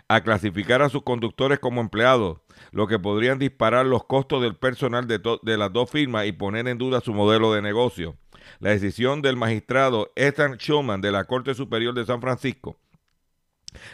a 0.07 0.21
clasificar 0.21 0.81
a 0.81 0.89
sus 0.89 1.03
conductores 1.03 1.59
como 1.59 1.79
empleados, 1.79 2.39
lo 2.71 2.87
que 2.87 2.99
podrían 2.99 3.39
disparar 3.39 3.85
los 3.85 4.03
costos 4.03 4.41
del 4.41 4.55
personal 4.55 5.07
de, 5.07 5.57
las 5.57 5.71
dos 5.71 5.89
firmas 5.89 6.25
y 6.25 6.33
poner 6.33 6.67
en 6.67 6.77
duda 6.77 6.99
su 6.99 7.13
modelo 7.13 7.53
de 7.53 7.61
negocio. 7.61 8.17
La 8.59 8.71
decisión 8.71 9.21
del 9.21 9.37
magistrado 9.37 10.11
Ethan 10.15 10.57
Schulman 10.57 11.01
de 11.01 11.11
la 11.11 11.23
Corte 11.23 11.53
Superior 11.53 11.93
de 11.93 12.05
San 12.05 12.21
Francisco 12.21 12.77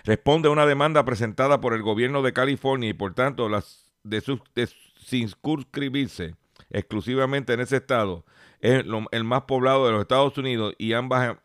responde 0.04 0.48
a 0.48 0.52
una 0.52 0.66
demanda 0.66 1.04
presentada 1.06 1.62
por 1.62 1.74
el 1.74 1.82
gobierno 1.82 2.22
de 2.22 2.34
California 2.34 2.90
y 2.90 2.94
por 2.94 3.14
tanto 3.14 3.50
las 3.50 3.92
de, 4.04 4.22
sus- 4.22 4.42
de 4.56 4.68
circunscribirse 5.06 6.36
exclusivamente 6.70 7.54
en 7.54 7.60
ese 7.60 7.78
estado 7.78 8.26
es 8.60 8.84
el 9.12 9.24
más 9.24 9.42
poblado 9.44 9.86
de 9.86 9.92
los 9.92 10.02
Estados 10.02 10.38
Unidos 10.38 10.74
y 10.78 10.94
ambas 10.94 11.38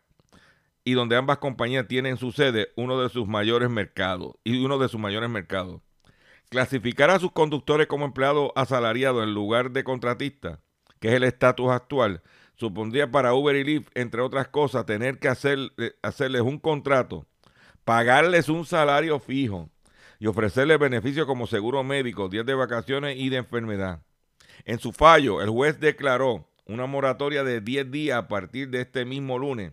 y 0.83 0.93
donde 0.93 1.17
ambas 1.17 1.39
compañías 1.39 1.87
tienen 1.87 2.17
su 2.17 2.31
sede 2.31 2.69
uno 2.77 3.01
de 3.01 3.09
sus 3.09 3.27
mayores 3.27 3.69
mercados 3.69 4.35
y 4.43 4.63
uno 4.63 4.77
de 4.77 4.87
sus 4.87 4.99
mayores 4.99 5.29
mercados. 5.29 5.81
Clasificar 6.49 7.09
a 7.09 7.19
sus 7.19 7.33
conductores 7.33 7.87
como 7.87 8.05
empleados 8.05 8.51
asalariados 8.55 9.23
en 9.23 9.33
lugar 9.33 9.71
de 9.71 9.83
contratistas, 9.83 10.59
que 11.01 11.09
es 11.09 11.15
el 11.15 11.23
estatus 11.23 11.71
actual, 11.71 12.21
supondría 12.55 13.11
para 13.11 13.33
Uber 13.33 13.55
y 13.57 13.65
Lyft, 13.65 13.89
entre 13.95 14.21
otras 14.21 14.47
cosas, 14.47 14.85
tener 14.85 15.19
que 15.19 15.27
hacer, 15.27 15.59
eh, 15.77 15.95
hacerles 16.01 16.41
un 16.41 16.57
contrato, 16.57 17.27
pagarles 17.87 18.49
un 18.49 18.65
salario 18.65 19.17
fijo 19.17 19.69
y 20.19 20.27
ofrecerles 20.27 20.77
beneficios 20.77 21.25
como 21.25 21.47
seguro 21.47 21.85
médico, 21.85 22.27
días 22.27 22.45
de 22.45 22.53
vacaciones 22.53 23.15
y 23.17 23.29
de 23.29 23.37
enfermedad. 23.37 24.01
En 24.65 24.77
su 24.77 24.91
fallo, 24.91 25.41
el 25.41 25.49
juez 25.49 25.79
declaró 25.79 26.49
una 26.65 26.85
moratoria 26.85 27.45
de 27.45 27.61
10 27.61 27.89
días 27.89 28.17
a 28.17 28.27
partir 28.27 28.71
de 28.71 28.81
este 28.81 29.05
mismo 29.05 29.39
lunes 29.39 29.71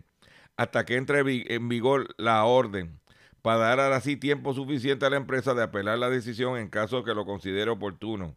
hasta 0.55 0.85
que 0.85 0.95
entre 0.95 1.23
en 1.53 1.67
vigor 1.67 2.15
la 2.17 2.45
orden 2.45 3.01
para 3.41 3.75
dar 3.75 3.91
así 3.91 4.15
tiempo 4.15 4.53
suficiente 4.53 5.05
a 5.05 5.09
la 5.09 5.17
empresa 5.17 5.53
de 5.53 5.63
apelar 5.63 5.97
la 5.97 6.09
decisión 6.09 6.57
en 6.57 6.69
caso 6.69 7.03
que 7.03 7.13
lo 7.13 7.25
considere 7.25 7.69
oportuno. 7.69 8.33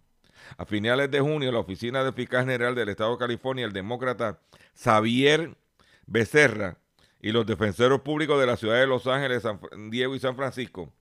A 0.56 0.64
finales 0.64 1.08
de 1.12 1.20
junio, 1.20 1.52
la 1.52 1.60
Oficina 1.60 2.02
de 2.02 2.12
Fiscal 2.12 2.40
General 2.40 2.74
del 2.74 2.88
Estado 2.88 3.12
de 3.12 3.18
California, 3.18 3.64
el 3.64 3.72
demócrata 3.72 4.40
Xavier 4.74 5.56
Becerra 6.04 6.78
y 7.20 7.32
los 7.32 7.46
defensores 7.46 8.00
públicos 8.00 8.40
de 8.40 8.46
la 8.46 8.56
ciudad 8.56 8.78
de 8.78 8.86
Los 8.86 9.06
Ángeles, 9.06 9.42
San 9.42 9.60
Diego 9.90 10.14
y 10.14 10.20
San 10.20 10.36
Francisco 10.36 10.92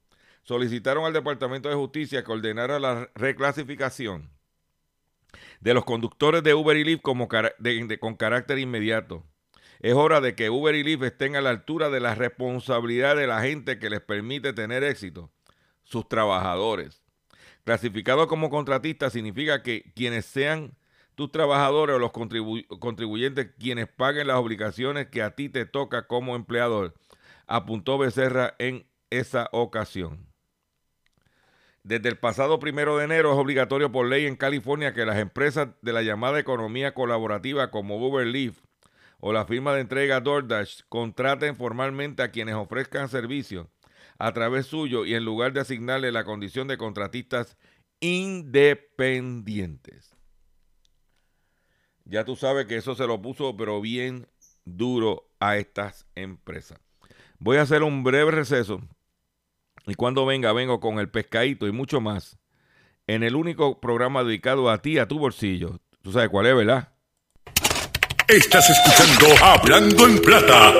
solicitaron 0.43 1.03
al 1.03 1.13
Departamento 1.13 1.67
de 1.67 1.75
Justicia 1.75 2.23
que 2.23 2.31
ordenara 2.31 2.79
la 2.79 3.09
reclasificación 3.15 4.29
de 5.59 5.73
los 5.73 5.83
conductores 5.83 6.41
de 6.41 6.53
Uber 6.53 6.77
y 6.77 6.85
Lyft 6.85 7.01
con 7.01 8.15
carácter 8.15 8.57
inmediato. 8.57 9.25
Es 9.79 9.93
hora 9.93 10.21
de 10.21 10.35
que 10.35 10.49
Uber 10.49 10.73
y 10.73 10.83
Lyft 10.83 11.03
estén 11.03 11.35
a 11.35 11.41
la 11.41 11.49
altura 11.49 11.89
de 11.89 11.99
la 11.99 12.15
responsabilidad 12.15 13.15
de 13.15 13.27
la 13.27 13.41
gente 13.41 13.77
que 13.77 13.89
les 13.89 14.01
permite 14.01 14.53
tener 14.53 14.83
éxito, 14.83 15.31
sus 15.83 16.07
trabajadores. 16.07 17.03
Clasificado 17.65 18.27
como 18.27 18.49
contratista 18.49 19.09
significa 19.09 19.61
que 19.61 19.91
quienes 19.95 20.25
sean 20.25 20.77
tus 21.17 21.31
trabajadores 21.31 21.95
o 21.95 21.99
los 21.99 22.11
contribu- 22.11 22.67
contribuyentes 22.79 23.49
quienes 23.57 23.87
paguen 23.87 24.27
las 24.27 24.37
obligaciones 24.37 25.07
que 25.07 25.23
a 25.23 25.31
ti 25.31 25.49
te 25.49 25.65
toca 25.65 26.05
como 26.05 26.35
empleador, 26.35 26.93
apuntó 27.47 27.97
Becerra 27.97 28.53
en 28.59 28.85
esa 29.09 29.49
ocasión. 29.51 30.27
Desde 31.81 32.09
el 32.09 32.19
pasado 32.19 32.59
primero 32.59 32.97
de 32.97 33.05
enero 33.05 33.33
es 33.33 33.39
obligatorio 33.39 33.91
por 33.91 34.07
ley 34.07 34.27
en 34.27 34.35
California 34.35 34.93
que 34.93 35.07
las 35.07 35.17
empresas 35.17 35.69
de 35.81 35.93
la 35.93 36.03
llamada 36.03 36.37
economía 36.37 36.93
colaborativa 36.93 37.71
como 37.71 37.97
Uber 37.97 38.27
Lyft 38.27 38.63
o 39.19 39.33
la 39.33 39.45
firma 39.45 39.73
de 39.73 39.81
entrega 39.81 40.19
DoorDash 40.19 40.81
contraten 40.87 41.55
formalmente 41.55 42.21
a 42.21 42.29
quienes 42.29 42.53
ofrezcan 42.53 43.09
servicios 43.09 43.65
a 44.19 44.33
través 44.33 44.67
suyo 44.67 45.03
y 45.05 45.15
en 45.15 45.25
lugar 45.25 45.51
de 45.53 45.61
asignarle 45.61 46.11
la 46.11 46.25
condición 46.25 46.67
de 46.67 46.77
contratistas 46.77 47.57
independientes. 48.01 50.15
Ya 52.09 52.23
tú 52.23 52.35
sabes 52.35 52.67
que 52.67 52.77
eso 52.77 52.95
se 52.95 53.05
lo 53.05 53.21
puso 53.21 53.55
pero 53.57 53.81
bien 53.81 54.27
duro 54.63 55.29
a 55.39 55.57
estas 55.57 56.05
empresas. 56.15 56.79
Voy 57.39 57.57
a 57.57 57.63
hacer 57.63 57.83
un 57.83 58.03
breve 58.03 58.31
receso 58.31 58.81
y 59.85 59.95
cuando 59.95 60.25
venga 60.25 60.53
vengo 60.53 60.79
con 60.79 60.99
el 60.99 61.09
pescadito 61.09 61.67
y 61.67 61.71
mucho 61.71 62.01
más 62.01 62.37
en 63.07 63.23
el 63.23 63.35
único 63.35 63.79
programa 63.79 64.23
dedicado 64.23 64.69
a 64.69 64.81
ti, 64.81 64.99
a 64.99 65.07
tu 65.07 65.19
bolsillo. 65.19 65.79
Tú 66.01 66.11
sabes 66.11 66.29
cuál 66.29 66.47
es, 66.47 66.55
¿verdad? 66.55 66.89
Estás 68.27 68.69
escuchando 68.69 69.45
Hablando 69.45 70.07
en 70.07 70.21
Plata. 70.21 70.73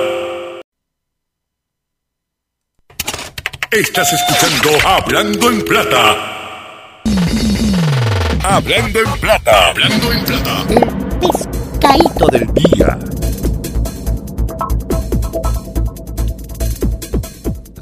Estás 3.70 4.12
escuchando 4.12 4.70
Hablando 4.86 5.50
en 5.50 5.64
Plata. 5.64 7.02
Hablando 8.44 9.00
en 9.00 9.20
Plata. 9.20 9.68
Hablando 9.68 10.12
en 10.12 10.24
Plata. 10.24 10.97
Pescadito 11.20 12.26
del 12.32 12.46
día. 12.54 12.98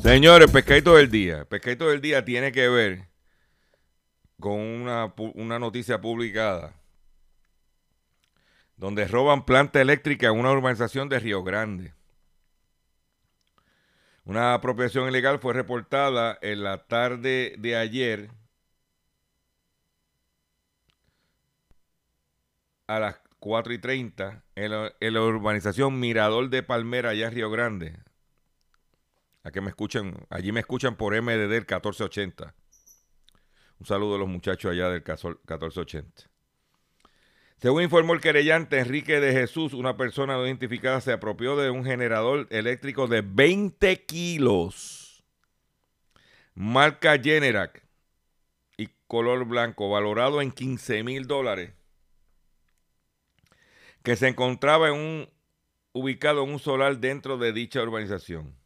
Señores, 0.03 0.51
pescadito 0.51 0.95
del 0.95 1.11
día. 1.11 1.45
Pescadito 1.45 1.89
del 1.89 2.01
día 2.01 2.25
tiene 2.25 2.53
que 2.53 2.69
ver 2.69 3.09
con 4.41 4.61
una, 4.61 5.13
una 5.35 5.59
noticia 5.59 6.01
publicada 6.01 6.75
donde 8.77 9.07
roban 9.09 9.45
planta 9.45 9.81
eléctrica 9.81 10.29
en 10.29 10.39
una 10.39 10.53
urbanización 10.53 11.09
de 11.09 11.19
Río 11.19 11.43
Grande. 11.43 11.95
Una 14.25 14.55
apropiación 14.55 15.09
ilegal 15.09 15.39
fue 15.39 15.55
reportada 15.55 16.39
en 16.43 16.63
la 16.63 16.87
tarde 16.87 17.55
de 17.59 17.77
ayer 17.77 18.31
a 22.87 23.01
las 23.01 23.26
4 23.47 23.75
y 23.75 23.79
30 23.79 24.43
en 24.57 24.73
la, 25.15 25.23
urbanización 25.23 26.01
Mirador 26.01 26.51
de 26.51 26.65
Palmera, 26.65 27.11
allá 27.11 27.29
en 27.29 27.33
Río 27.33 27.49
Grande. 27.49 27.97
A 29.45 29.53
que 29.53 29.61
me 29.61 29.69
escuchan, 29.69 30.27
allí 30.31 30.51
me 30.51 30.59
escuchan 30.59 30.97
por 30.97 31.15
MDD 31.15 31.53
el 31.53 31.61
1480. 31.61 32.55
Un 33.79 33.87
saludo 33.87 34.17
a 34.17 34.19
los 34.19 34.27
muchachos 34.27 34.73
allá 34.73 34.89
del 34.89 35.01
1480. 35.01 36.29
Según 37.59 37.85
informó 37.85 38.15
el 38.15 38.21
querellante 38.21 38.81
Enrique 38.81 39.21
de 39.21 39.33
Jesús, 39.33 39.75
una 39.75 39.97
persona 39.97 40.35
no 40.35 40.45
identificada 40.45 41.01
se 41.01 41.13
apropió 41.13 41.55
de 41.55 41.71
un 41.71 41.85
generador 41.85 42.49
eléctrico 42.51 43.07
de 43.07 43.23
20 43.23 44.07
kilos, 44.07 45.25
marca 46.57 47.17
Generac 47.17 47.87
y 48.77 48.89
color 49.07 49.45
blanco, 49.45 49.89
valorado 49.89 50.43
en 50.43 50.51
15 50.51 51.05
mil 51.05 51.29
dólares, 51.29 51.76
que 54.07 54.15
se 54.15 54.29
encontraba 54.29 54.87
en 54.87 54.95
un, 54.95 55.29
ubicado 55.91 56.45
en 56.45 56.51
un 56.51 56.61
solar 56.61 56.99
dentro 56.99 57.39
de 57.39 57.53
dicha 57.53 57.83
urbanización. 57.83 58.57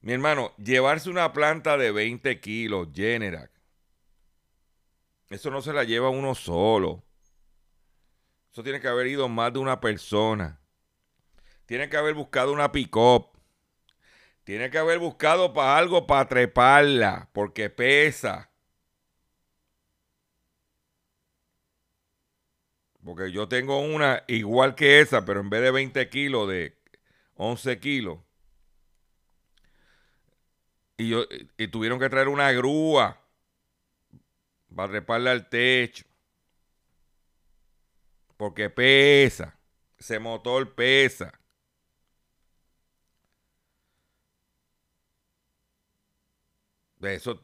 Mi 0.00 0.14
hermano, 0.14 0.54
llevarse 0.56 1.10
una 1.10 1.30
planta 1.34 1.76
de 1.76 1.92
20 1.92 2.40
kilos, 2.40 2.88
Generac, 2.94 3.50
eso 5.28 5.50
no 5.50 5.60
se 5.60 5.74
la 5.74 5.84
lleva 5.84 6.08
uno 6.08 6.34
solo. 6.34 7.04
Eso 8.50 8.62
tiene 8.62 8.80
que 8.80 8.88
haber 8.88 9.08
ido 9.08 9.28
más 9.28 9.52
de 9.52 9.58
una 9.58 9.78
persona. 9.78 10.58
Tiene 11.66 11.90
que 11.90 11.98
haber 11.98 12.14
buscado 12.14 12.50
una 12.54 12.72
pick-up. 12.72 13.26
Tiene 14.44 14.70
que 14.70 14.78
haber 14.78 14.98
buscado 14.98 15.52
para 15.52 15.76
algo 15.76 16.06
para 16.06 16.26
treparla, 16.26 17.28
porque 17.34 17.68
pesa. 17.68 18.51
Porque 23.04 23.32
yo 23.32 23.48
tengo 23.48 23.80
una 23.80 24.22
igual 24.28 24.74
que 24.74 25.00
esa, 25.00 25.24
pero 25.24 25.40
en 25.40 25.50
vez 25.50 25.62
de 25.62 25.70
20 25.70 26.08
kilos, 26.08 26.48
de 26.48 26.76
11 27.34 27.78
kilos. 27.80 28.18
Y, 30.96 31.08
yo, 31.08 31.24
y 31.58 31.68
tuvieron 31.68 31.98
que 31.98 32.08
traer 32.08 32.28
una 32.28 32.52
grúa 32.52 33.20
para 34.74 34.92
treparla 34.92 35.32
al 35.32 35.48
techo. 35.48 36.04
Porque 38.36 38.70
pesa. 38.70 39.58
Ese 39.98 40.18
motor 40.18 40.74
pesa. 40.74 41.32
Eso, 47.02 47.40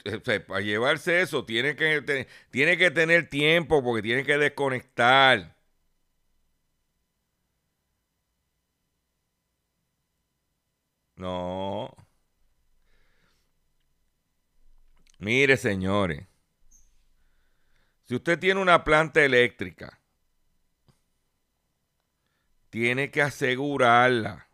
para 0.47 0.61
llevarse 0.61 1.21
eso 1.21 1.45
tiene 1.45 1.75
que, 1.77 2.27
tiene 2.51 2.77
que 2.79 2.91
tener 2.91 3.29
tiempo 3.29 3.83
porque 3.83 4.03
tiene 4.03 4.25
que 4.25 4.39
desconectar. 4.39 5.57
No. 11.19 11.91
Mire, 15.21 15.57
señores. 15.57 16.27
Si 18.03 18.17
usted 18.17 18.39
tiene 18.41 18.61
una 18.61 18.83
planta 18.83 19.23
eléctrica, 19.25 20.01
tiene 22.71 23.11
que 23.11 23.21
asegurarla. 23.23 24.48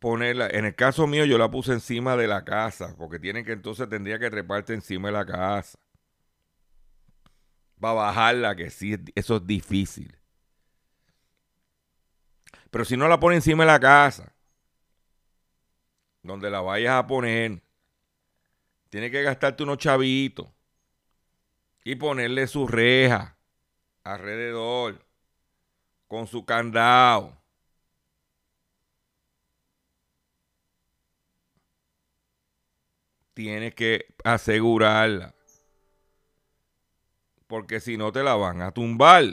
Ponerla, 0.00 0.48
en 0.48 0.64
el 0.64 0.74
caso 0.74 1.06
mío 1.06 1.24
yo 1.24 1.38
la 1.38 1.50
puse 1.50 1.72
encima 1.72 2.16
de 2.16 2.26
la 2.26 2.44
casa, 2.44 2.94
porque 2.96 3.18
tiene 3.18 3.44
que 3.44 3.52
entonces 3.52 3.88
tendría 3.88 4.18
que 4.18 4.30
treparte 4.30 4.74
encima 4.74 5.08
de 5.08 5.12
la 5.12 5.26
casa. 5.26 5.78
Para 7.80 7.94
bajarla, 7.94 8.56
que 8.56 8.70
sí, 8.70 8.96
eso 9.14 9.36
es 9.36 9.46
difícil. 9.46 10.16
Pero 12.70 12.84
si 12.84 12.96
no 12.96 13.08
la 13.08 13.20
pone 13.20 13.36
encima 13.36 13.64
de 13.64 13.72
la 13.72 13.80
casa, 13.80 14.32
donde 16.22 16.50
la 16.50 16.60
vayas 16.60 16.94
a 16.94 17.06
poner, 17.06 17.62
tiene 18.88 19.10
que 19.10 19.22
gastarte 19.22 19.62
unos 19.62 19.78
chavitos 19.78 20.48
y 21.84 21.94
ponerle 21.94 22.46
su 22.46 22.66
reja 22.66 23.38
alrededor 24.02 25.04
con 26.08 26.26
su 26.26 26.44
candado 26.44 27.36
tienes 33.36 33.74
que 33.74 34.14
asegurarla. 34.24 35.34
Porque 37.46 37.80
si 37.80 37.98
no 37.98 38.10
te 38.10 38.22
la 38.22 38.34
van 38.34 38.62
a 38.62 38.72
tumbar. 38.72 39.24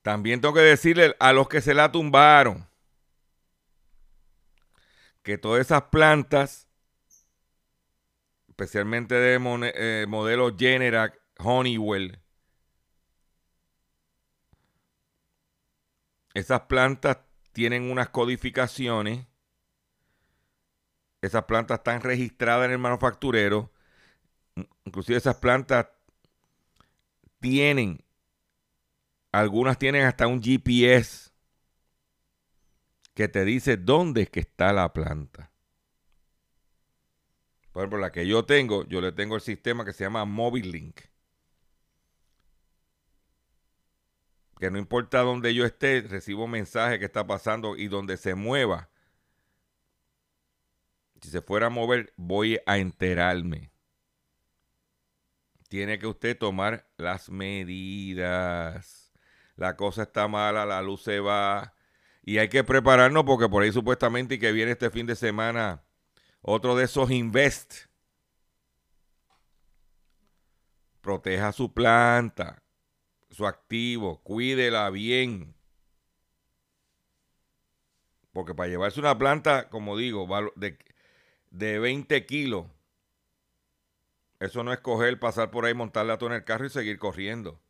También 0.00 0.40
tengo 0.40 0.54
que 0.54 0.60
decirle 0.60 1.16
a 1.18 1.32
los 1.32 1.48
que 1.48 1.60
se 1.60 1.74
la 1.74 1.90
tumbaron 1.90 2.68
que 5.24 5.36
todas 5.36 5.60
esas 5.60 5.82
plantas, 5.82 6.68
especialmente 8.48 9.16
de 9.16 9.40
eh, 9.74 10.06
modelo 10.08 10.56
Generac, 10.56 11.20
Honeywell, 11.38 12.20
esas 16.34 16.62
plantas 16.62 17.18
tienen 17.52 17.90
unas 17.90 18.08
codificaciones. 18.08 19.26
Esas 21.20 21.44
plantas 21.44 21.78
están 21.78 22.00
registradas 22.00 22.66
en 22.66 22.72
el 22.72 22.78
manufacturero. 22.78 23.70
Inclusive 24.84 25.18
esas 25.18 25.36
plantas 25.36 25.88
tienen, 27.40 28.04
algunas 29.30 29.78
tienen 29.78 30.04
hasta 30.04 30.26
un 30.26 30.42
GPS 30.42 31.30
que 33.14 33.28
te 33.28 33.44
dice 33.44 33.76
dónde 33.76 34.22
es 34.22 34.30
que 34.30 34.40
está 34.40 34.72
la 34.72 34.92
planta. 34.92 35.52
Por 37.72 37.82
ejemplo, 37.82 37.98
la 37.98 38.12
que 38.12 38.26
yo 38.26 38.44
tengo, 38.44 38.84
yo 38.86 39.00
le 39.00 39.12
tengo 39.12 39.34
el 39.34 39.40
sistema 39.40 39.84
que 39.84 39.92
se 39.92 40.04
llama 40.04 40.24
Mobile 40.24 40.70
Link. 40.70 41.00
Que 44.62 44.70
no 44.70 44.78
importa 44.78 45.22
dónde 45.22 45.52
yo 45.54 45.64
esté, 45.64 46.02
recibo 46.02 46.46
mensaje 46.46 47.00
que 47.00 47.04
está 47.04 47.26
pasando 47.26 47.76
y 47.76 47.88
donde 47.88 48.16
se 48.16 48.36
mueva. 48.36 48.90
Si 51.20 51.30
se 51.30 51.42
fuera 51.42 51.66
a 51.66 51.68
mover, 51.68 52.12
voy 52.16 52.60
a 52.64 52.78
enterarme. 52.78 53.72
Tiene 55.68 55.98
que 55.98 56.06
usted 56.06 56.38
tomar 56.38 56.88
las 56.96 57.28
medidas. 57.28 59.12
La 59.56 59.76
cosa 59.76 60.02
está 60.02 60.28
mala, 60.28 60.64
la 60.64 60.80
luz 60.80 61.02
se 61.02 61.18
va. 61.18 61.74
Y 62.22 62.38
hay 62.38 62.48
que 62.48 62.62
prepararnos 62.62 63.24
porque 63.24 63.48
por 63.48 63.64
ahí 63.64 63.72
supuestamente 63.72 64.38
que 64.38 64.52
viene 64.52 64.70
este 64.70 64.90
fin 64.90 65.06
de 65.06 65.16
semana 65.16 65.82
otro 66.40 66.76
de 66.76 66.84
esos 66.84 67.10
invest. 67.10 67.86
Proteja 71.00 71.50
su 71.50 71.74
planta 71.74 72.61
su 73.32 73.46
activo, 73.46 74.22
cuídela 74.22 74.88
bien. 74.90 75.54
Porque 78.32 78.54
para 78.54 78.68
llevarse 78.68 79.00
una 79.00 79.18
planta, 79.18 79.68
como 79.68 79.96
digo, 79.96 80.28
de, 80.56 80.78
de 81.50 81.78
20 81.78 82.24
kilos, 82.26 82.66
eso 84.38 84.62
no 84.64 84.72
es 84.72 84.80
coger, 84.80 85.18
pasar 85.18 85.50
por 85.50 85.64
ahí, 85.66 85.74
montarla 85.74 86.18
todo 86.18 86.30
en 86.30 86.36
el 86.36 86.44
carro 86.44 86.66
y 86.66 86.70
seguir 86.70 86.98
corriendo. 86.98 87.60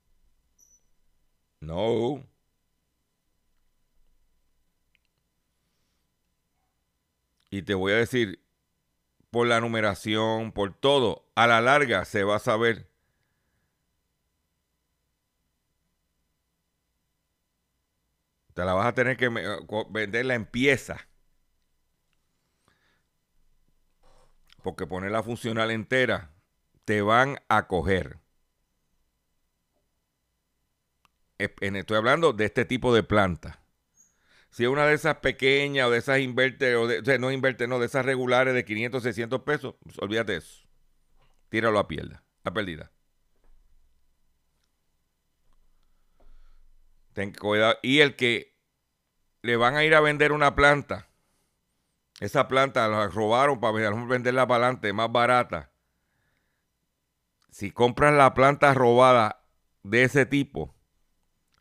No. 1.61 2.25
Y 7.51 7.62
te 7.62 7.75
voy 7.75 7.92
a 7.92 7.96
decir, 7.96 8.42
por 9.31 9.46
la 9.46 9.61
numeración, 9.61 10.53
por 10.53 10.75
todo, 10.75 11.27
a 11.35 11.46
la 11.46 11.61
larga 11.61 12.05
se 12.05 12.25
va 12.25 12.37
a 12.37 12.38
saber 12.38 12.91
Te 18.54 18.64
la 18.64 18.74
vas 18.74 18.86
a 18.86 18.94
tener 18.94 19.16
que 19.16 19.26
eh, 19.26 19.86
venderla 19.90 20.34
en 20.34 20.46
pieza. 20.46 21.08
Porque 24.62 24.86
ponerla 24.86 25.22
funcional 25.22 25.70
entera 25.70 26.30
te 26.84 27.02
van 27.02 27.38
a 27.48 27.66
coger. 27.66 28.18
Estoy 31.38 31.96
hablando 31.96 32.32
de 32.32 32.44
este 32.44 32.64
tipo 32.64 32.94
de 32.94 33.02
planta. 33.02 33.62
Si 34.50 34.64
es 34.64 34.68
una 34.68 34.86
de 34.86 34.94
esas 34.94 35.16
pequeñas 35.16 35.86
o 35.88 35.90
de 35.90 35.98
esas 35.98 36.20
inverter, 36.20 36.76
o, 36.76 36.86
de, 36.86 37.18
no 37.18 37.32
inverter, 37.32 37.68
no, 37.68 37.78
de 37.78 37.86
esas 37.86 38.04
regulares 38.04 38.54
de 38.54 38.64
500, 38.64 39.02
600 39.02 39.40
pesos, 39.42 39.74
olvídate 39.98 40.36
eso. 40.36 40.68
Tíralo 41.48 41.78
a 41.78 41.88
pierda, 41.88 42.22
a 42.44 42.52
pérdida. 42.52 42.92
Ten 47.12 47.33
cuidado. 47.33 47.77
Y 47.83 48.01
el 48.01 48.16
que 48.16 48.57
le 49.42 49.57
van 49.57 49.77
a 49.77 49.85
ir 49.85 49.94
a 49.94 50.01
vender 50.01 50.33
una 50.33 50.55
planta, 50.55 51.09
esa 52.20 52.48
planta 52.48 52.87
la 52.88 53.09
robaron 53.09 53.61
para 53.61 53.72
venderla 53.72 54.46
para 54.46 54.66
adelante, 54.66 54.92
más 54.92 55.11
barata. 55.11 55.72
Si 57.51 57.70
compras 57.70 58.14
la 58.14 58.33
planta 58.33 58.72
robada 58.72 59.44
de 59.83 60.05
ese 60.05 60.25
tipo, 60.25 60.75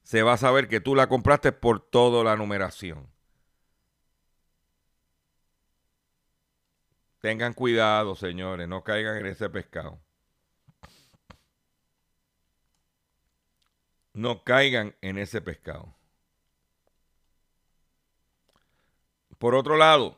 se 0.04 0.24
va 0.24 0.34
a 0.34 0.38
saber 0.38 0.68
que 0.68 0.80
tú 0.80 0.96
la 0.96 1.08
compraste 1.08 1.52
por 1.52 1.80
toda 1.80 2.24
la 2.24 2.36
numeración. 2.36 3.10
Tengan 7.20 7.54
cuidado, 7.54 8.16
señores, 8.16 8.68
no 8.68 8.84
caigan 8.84 9.18
en 9.18 9.28
ese 9.28 9.50
pescado. 9.50 10.02
No 14.14 14.44
caigan 14.44 14.96
en 15.02 15.18
ese 15.18 15.42
pescado. 15.42 15.96
Por 19.38 19.56
otro 19.56 19.78
lado, 19.78 20.18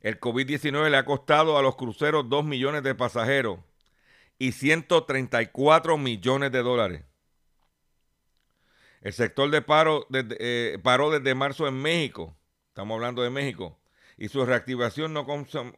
el 0.00 0.18
COVID-19 0.20 0.90
le 0.90 0.96
ha 0.96 1.04
costado 1.04 1.56
a 1.56 1.62
los 1.62 1.76
cruceros 1.76 2.28
2 2.28 2.44
millones 2.44 2.82
de 2.82 2.94
pasajeros 2.94 3.60
y 4.38 4.52
134 4.52 5.96
millones 5.96 6.52
de 6.52 6.62
dólares. 6.62 7.04
El 9.00 9.12
sector 9.12 9.50
de 9.50 9.62
paro 9.62 10.06
eh, 10.12 10.78
paró 10.82 11.10
desde 11.10 11.34
marzo 11.34 11.68
en 11.68 11.80
México, 11.80 12.36
estamos 12.68 12.96
hablando 12.96 13.22
de 13.22 13.30
México, 13.30 13.78
y 14.16 14.28
su 14.28 14.44
reactivación 14.44 15.12
no 15.12 15.26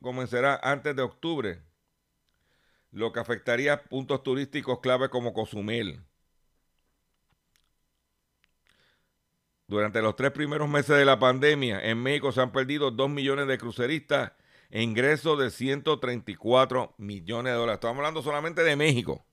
comenzará 0.00 0.60
antes 0.62 0.94
de 0.94 1.02
octubre, 1.02 1.62
lo 2.96 3.12
que 3.12 3.20
afectaría 3.20 3.82
puntos 3.84 4.22
turísticos 4.22 4.80
clave 4.80 5.10
como 5.10 5.34
Cozumel. 5.34 6.02
Durante 9.66 10.00
los 10.00 10.16
tres 10.16 10.30
primeros 10.30 10.66
meses 10.66 10.96
de 10.96 11.04
la 11.04 11.18
pandemia, 11.18 11.78
en 11.84 12.02
México 12.02 12.32
se 12.32 12.40
han 12.40 12.52
perdido 12.52 12.90
2 12.90 13.10
millones 13.10 13.48
de 13.48 13.58
cruceristas 13.58 14.32
e 14.70 14.80
ingresos 14.82 15.38
de 15.38 15.50
134 15.50 16.94
millones 16.96 17.52
de 17.52 17.58
dólares. 17.58 17.76
Estamos 17.76 17.98
hablando 17.98 18.22
solamente 18.22 18.62
de 18.62 18.76
México. 18.76 19.26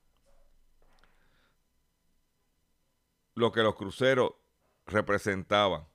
Lo 3.34 3.50
que 3.50 3.62
los 3.62 3.76
cruceros 3.76 4.32
representaban. 4.84 5.86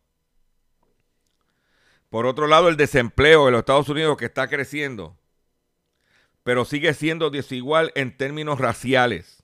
Por 2.10 2.26
otro 2.26 2.48
lado, 2.48 2.68
el 2.68 2.78
desempleo 2.78 3.48
en 3.48 3.52
los 3.52 3.60
Estados 3.60 3.90
Unidos 3.90 4.18
que 4.18 4.26
está 4.26 4.48
creciendo, 4.48 5.19
pero 6.50 6.66
sigue 6.66 6.96
siendo 6.96 7.30
desigual 7.30 7.92
en 7.94 8.18
términos 8.18 8.58
raciales. 8.58 9.44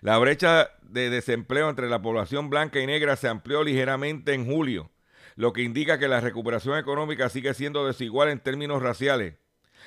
La 0.00 0.16
brecha 0.16 0.70
de 0.80 1.10
desempleo 1.10 1.68
entre 1.68 1.90
la 1.90 2.00
población 2.00 2.48
blanca 2.48 2.80
y 2.80 2.86
negra 2.86 3.14
se 3.14 3.28
amplió 3.28 3.62
ligeramente 3.62 4.32
en 4.32 4.46
julio, 4.46 4.90
lo 5.36 5.52
que 5.52 5.60
indica 5.60 5.98
que 5.98 6.08
la 6.08 6.22
recuperación 6.22 6.78
económica 6.78 7.28
sigue 7.28 7.52
siendo 7.52 7.86
desigual 7.86 8.30
en 8.30 8.40
términos 8.40 8.80
raciales, 8.80 9.34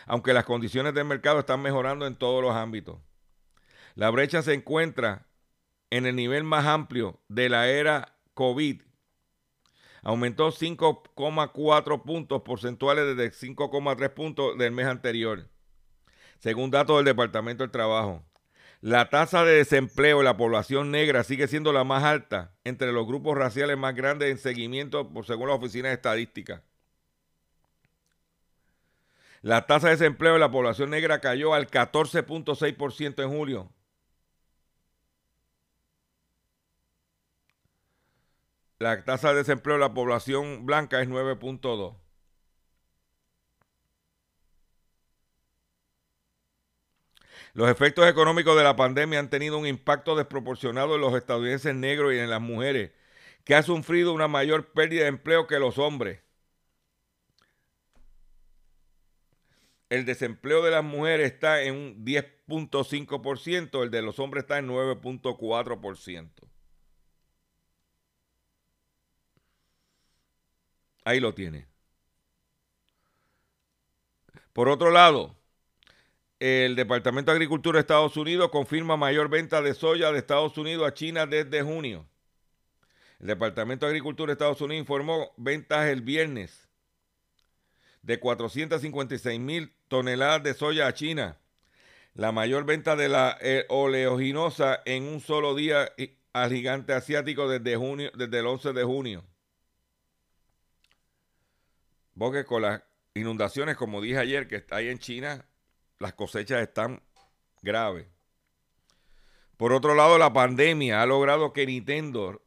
aunque 0.05 0.33
las 0.33 0.45
condiciones 0.45 0.93
del 0.93 1.05
mercado 1.05 1.39
están 1.39 1.63
mejorando 1.63 2.05
en 2.05 2.15
todos 2.15 2.43
los 2.43 2.53
ámbitos. 2.53 2.99
La 3.95 4.11
brecha 4.11 4.43
se 4.43 4.53
encuentra 4.53 5.25
en 5.89 6.05
el 6.05 6.15
nivel 6.15 6.43
más 6.43 6.67
amplio 6.67 7.19
de 7.29 7.49
la 7.49 7.67
era 7.67 8.19
COVID. 8.35 8.79
Aumentó 10.03 10.51
5,4 10.51 12.03
puntos 12.03 12.43
porcentuales 12.43 13.17
desde 13.17 13.47
5,3 13.47 14.13
puntos 14.13 14.55
del 14.59 14.71
mes 14.71 14.85
anterior, 14.85 15.49
según 16.45 16.69
datos 16.69 16.97
del 16.97 17.05
Departamento 17.05 17.63
del 17.63 17.71
Trabajo. 17.71 18.23
La 18.79 19.09
tasa 19.09 19.43
de 19.43 19.53
desempleo 19.53 20.19
de 20.19 20.25
la 20.25 20.37
población 20.37 20.91
negra 20.91 21.23
sigue 21.23 21.47
siendo 21.47 21.73
la 21.73 21.83
más 21.83 22.03
alta 22.03 22.53
entre 22.63 22.91
los 22.91 23.07
grupos 23.07 23.35
raciales 23.35 23.79
más 23.79 23.95
grandes 23.95 24.29
en 24.29 24.37
seguimiento, 24.37 25.11
según 25.25 25.47
la 25.47 25.55
Oficina 25.55 25.87
de 25.87 25.95
Estadística. 25.95 26.61
La 29.41 29.65
tasa 29.65 29.87
de 29.87 29.95
desempleo 29.95 30.33
de 30.33 30.39
la 30.39 30.51
población 30.51 30.91
negra 30.91 31.19
cayó 31.19 31.55
al 31.55 31.65
14.6% 31.65 33.23
en 33.23 33.29
julio. 33.31 33.71
La 38.77 39.03
tasa 39.03 39.29
de 39.31 39.37
desempleo 39.37 39.77
de 39.77 39.81
la 39.81 39.95
población 39.95 40.63
blanca 40.67 41.01
es 41.01 41.09
9.2%. 41.09 42.04
Los 47.55 47.69
efectos 47.69 48.05
económicos 48.05 48.57
de 48.57 48.65
la 48.65 48.75
pandemia 48.75 49.17
han 49.17 49.29
tenido 49.29 49.57
un 49.57 49.65
impacto 49.65 50.17
desproporcionado 50.17 50.95
en 50.95 51.01
los 51.01 51.15
estadounidenses 51.15 51.73
negros 51.73 52.13
y 52.13 52.19
en 52.19 52.29
las 52.29 52.41
mujeres, 52.41 52.91
que 53.45 53.55
han 53.55 53.63
sufrido 53.63 54.11
una 54.13 54.27
mayor 54.27 54.73
pérdida 54.73 55.03
de 55.03 55.07
empleo 55.07 55.47
que 55.47 55.57
los 55.57 55.77
hombres. 55.77 56.19
El 59.87 60.03
desempleo 60.03 60.61
de 60.63 60.71
las 60.71 60.83
mujeres 60.83 61.31
está 61.31 61.61
en 61.61 61.75
un 61.75 62.05
10.5%, 62.05 63.83
el 63.83 63.89
de 63.89 64.01
los 64.01 64.19
hombres 64.19 64.43
está 64.43 64.57
en 64.57 64.67
9.4%. 64.67 66.29
Ahí 71.05 71.21
lo 71.21 71.33
tiene. 71.33 71.67
Por 74.51 74.67
otro 74.67 74.91
lado, 74.91 75.37
el 76.45 76.75
Departamento 76.75 77.31
de 77.31 77.37
Agricultura 77.37 77.77
de 77.77 77.81
Estados 77.81 78.17
Unidos 78.17 78.49
confirma 78.51 78.95
mayor 78.95 79.29
venta 79.29 79.63
de 79.63 79.73
soya 79.73 80.11
de 80.11 80.19
Estados 80.19 80.55
Unidos 80.59 80.87
a 80.87 80.93
China 80.93 81.25
desde 81.25 81.63
junio. 81.63 82.05
El 83.19 83.25
Departamento 83.25 83.87
de 83.87 83.89
Agricultura 83.89 84.29
de 84.29 84.33
Estados 84.33 84.61
Unidos 84.61 84.81
informó 84.81 85.33
ventas 85.37 85.87
el 85.87 86.01
viernes 86.01 86.69
de 88.03 88.19
456 88.19 89.39
mil 89.39 89.73
toneladas 89.87 90.43
de 90.43 90.53
soya 90.53 90.85
a 90.85 90.93
China, 90.93 91.39
la 92.13 92.31
mayor 92.31 92.63
venta 92.63 92.95
de 92.95 93.09
la 93.09 93.39
eh, 93.41 93.65
oleoginosa 93.69 94.83
en 94.85 95.01
un 95.01 95.21
solo 95.21 95.55
día 95.55 95.93
al 96.31 96.51
gigante 96.51 96.93
asiático 96.93 97.49
desde, 97.49 97.75
junio, 97.75 98.11
desde 98.13 98.37
el 98.37 98.45
11 98.45 98.71
de 98.73 98.83
junio. 98.83 99.23
Porque 102.15 102.45
con 102.45 102.61
las 102.61 102.83
inundaciones, 103.15 103.77
como 103.77 103.99
dije 103.99 104.19
ayer, 104.19 104.47
que 104.47 104.63
ahí 104.69 104.89
en 104.89 104.99
China, 104.99 105.43
las 105.99 106.13
cosechas 106.13 106.61
están 106.61 107.01
graves. 107.61 108.07
Por 109.57 109.73
otro 109.73 109.95
lado, 109.95 110.17
la 110.17 110.33
pandemia 110.33 111.01
ha 111.01 111.05
logrado 111.05 111.53
que 111.53 111.65
Nintendo 111.65 112.41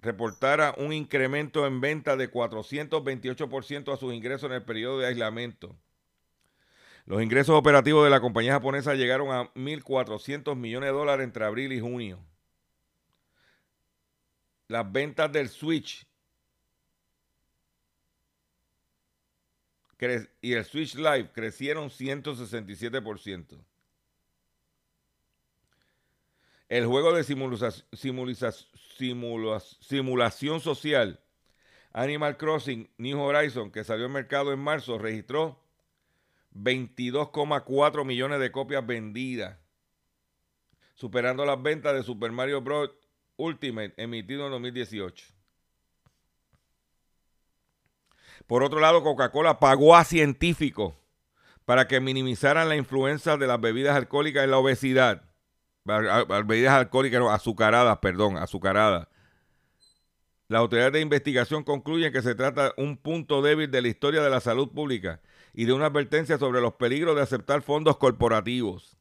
reportara 0.00 0.74
un 0.78 0.92
incremento 0.92 1.66
en 1.66 1.80
venta 1.80 2.16
de 2.16 2.30
428% 2.30 3.92
a 3.92 3.96
sus 3.96 4.14
ingresos 4.14 4.48
en 4.50 4.56
el 4.56 4.62
periodo 4.62 5.00
de 5.00 5.06
aislamiento. 5.06 5.76
Los 7.04 7.22
ingresos 7.22 7.54
operativos 7.54 8.04
de 8.04 8.10
la 8.10 8.20
compañía 8.20 8.52
japonesa 8.52 8.94
llegaron 8.94 9.30
a 9.30 9.52
1.400 9.54 10.56
millones 10.56 10.88
de 10.88 10.92
dólares 10.92 11.24
entre 11.24 11.44
abril 11.44 11.72
y 11.72 11.80
junio. 11.80 12.18
Las 14.68 14.90
ventas 14.90 15.30
del 15.30 15.48
Switch 15.48 16.06
y 20.40 20.52
el 20.52 20.64
Switch 20.64 20.94
Live 20.94 21.30
crecieron 21.32 21.90
167%. 21.90 23.64
El 26.68 26.86
juego 26.86 27.12
de 27.12 27.24
simulación 29.80 30.60
social 30.60 31.20
Animal 31.96 32.36
Crossing 32.36 32.90
New 32.98 33.18
Horizon, 33.18 33.70
que 33.70 33.82
salió 33.82 34.04
al 34.04 34.12
mercado 34.12 34.52
en 34.52 34.58
marzo, 34.58 34.98
registró 34.98 35.58
22,4 36.52 38.04
millones 38.04 38.38
de 38.38 38.52
copias 38.52 38.86
vendidas, 38.86 39.56
superando 40.94 41.46
las 41.46 41.62
ventas 41.62 41.94
de 41.94 42.02
Super 42.02 42.32
Mario 42.32 42.60
Bros. 42.60 42.90
Ultimate 43.38 43.94
emitido 43.96 44.46
en 44.46 44.52
2018. 44.52 45.35
Por 48.46 48.62
otro 48.62 48.80
lado, 48.80 49.02
Coca-Cola 49.02 49.58
pagó 49.58 49.96
a 49.96 50.04
científicos 50.04 50.94
para 51.64 51.88
que 51.88 52.00
minimizaran 52.00 52.68
la 52.68 52.76
influencia 52.76 53.36
de 53.36 53.46
las 53.46 53.60
bebidas 53.60 53.96
alcohólicas 53.96 54.44
en 54.44 54.52
la 54.52 54.58
obesidad. 54.58 55.22
Bebidas 55.84 56.74
alcohólicas, 56.74 57.22
azucaradas, 57.30 57.98
perdón, 57.98 58.36
azucaradas. 58.36 59.08
Las 60.48 60.60
autoridades 60.60 60.92
de 60.92 61.00
investigación 61.00 61.64
concluyen 61.64 62.12
que 62.12 62.22
se 62.22 62.36
trata 62.36 62.66
de 62.66 62.82
un 62.82 62.96
punto 62.96 63.42
débil 63.42 63.68
de 63.68 63.82
la 63.82 63.88
historia 63.88 64.22
de 64.22 64.30
la 64.30 64.40
salud 64.40 64.68
pública 64.68 65.20
y 65.52 65.64
de 65.64 65.72
una 65.72 65.86
advertencia 65.86 66.38
sobre 66.38 66.60
los 66.60 66.74
peligros 66.74 67.16
de 67.16 67.22
aceptar 67.22 67.62
fondos 67.62 67.96
corporativos. 67.96 68.96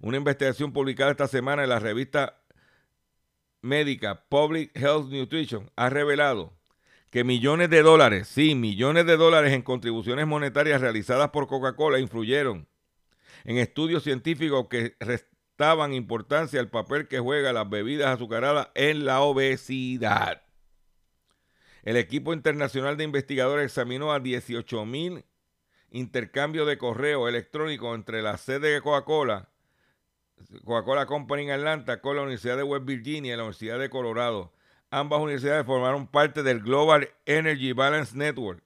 Una 0.00 0.18
investigación 0.18 0.72
publicada 0.72 1.10
esta 1.10 1.26
semana 1.26 1.64
en 1.64 1.68
la 1.68 1.80
revista 1.80 2.38
médica 3.60 4.24
Public 4.28 4.70
Health 4.76 5.08
Nutrition 5.08 5.70
ha 5.74 5.88
revelado 5.88 6.52
que 7.12 7.24
millones 7.24 7.68
de 7.68 7.82
dólares, 7.82 8.26
sí, 8.26 8.54
millones 8.54 9.04
de 9.04 9.18
dólares 9.18 9.52
en 9.52 9.60
contribuciones 9.60 10.26
monetarias 10.26 10.80
realizadas 10.80 11.28
por 11.28 11.46
Coca-Cola 11.46 11.98
influyeron 11.98 12.66
en 13.44 13.58
estudios 13.58 14.02
científicos 14.02 14.68
que 14.70 14.96
restaban 14.98 15.92
importancia 15.92 16.58
al 16.58 16.70
papel 16.70 17.08
que 17.08 17.18
juegan 17.18 17.54
las 17.54 17.68
bebidas 17.68 18.08
azucaradas 18.08 18.68
en 18.74 19.04
la 19.04 19.20
obesidad. 19.20 20.40
El 21.82 21.98
equipo 21.98 22.32
internacional 22.32 22.96
de 22.96 23.04
investigadores 23.04 23.66
examinó 23.66 24.10
a 24.10 24.18
18 24.18 24.86
mil 24.86 25.26
intercambios 25.90 26.66
de 26.66 26.78
correo 26.78 27.28
electrónico 27.28 27.94
entre 27.94 28.22
la 28.22 28.38
sede 28.38 28.70
de 28.70 28.80
Coca-Cola, 28.80 29.50
Coca-Cola 30.64 31.04
Company 31.04 31.42
en 31.42 31.50
Atlanta, 31.50 32.00
con 32.00 32.16
la 32.16 32.22
Universidad 32.22 32.56
de 32.56 32.62
West 32.62 32.86
Virginia 32.86 33.34
y 33.34 33.36
la 33.36 33.42
Universidad 33.42 33.78
de 33.78 33.90
Colorado 33.90 34.54
ambas 34.92 35.20
universidades 35.20 35.64
formaron 35.64 36.06
parte 36.06 36.42
del 36.42 36.60
Global 36.60 37.08
Energy 37.24 37.72
Balance 37.72 38.16
Network, 38.16 38.62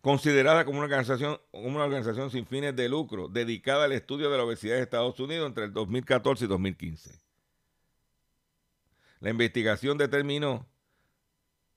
considerada 0.00 0.64
como 0.64 0.78
una 0.78 0.86
organización, 0.86 1.38
una 1.52 1.84
organización 1.84 2.30
sin 2.30 2.46
fines 2.46 2.74
de 2.74 2.88
lucro 2.88 3.28
dedicada 3.28 3.84
al 3.84 3.92
estudio 3.92 4.30
de 4.30 4.38
la 4.38 4.44
obesidad 4.44 4.78
en 4.78 4.82
Estados 4.82 5.20
Unidos 5.20 5.46
entre 5.46 5.64
el 5.64 5.74
2014 5.74 6.46
y 6.46 6.48
2015. 6.48 7.20
La 9.20 9.28
investigación 9.28 9.98
determinó 9.98 10.66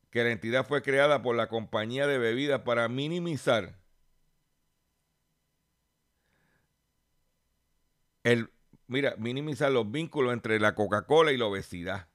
que 0.09 0.23
la 0.23 0.31
entidad 0.31 0.65
fue 0.65 0.81
creada 0.81 1.21
por 1.21 1.35
la 1.35 1.49
compañía 1.49 2.07
de 2.07 2.17
bebidas 2.17 2.61
para 2.61 2.87
minimizar 2.87 3.77
el, 8.23 8.49
mira, 8.87 9.15
minimizar 9.17 9.71
los 9.71 9.91
vínculos 9.91 10.31
entre 10.31 10.57
la 10.61 10.73
Coca-Cola 10.73 11.33
y 11.33 11.37
la 11.37 11.47
obesidad. 11.47 12.12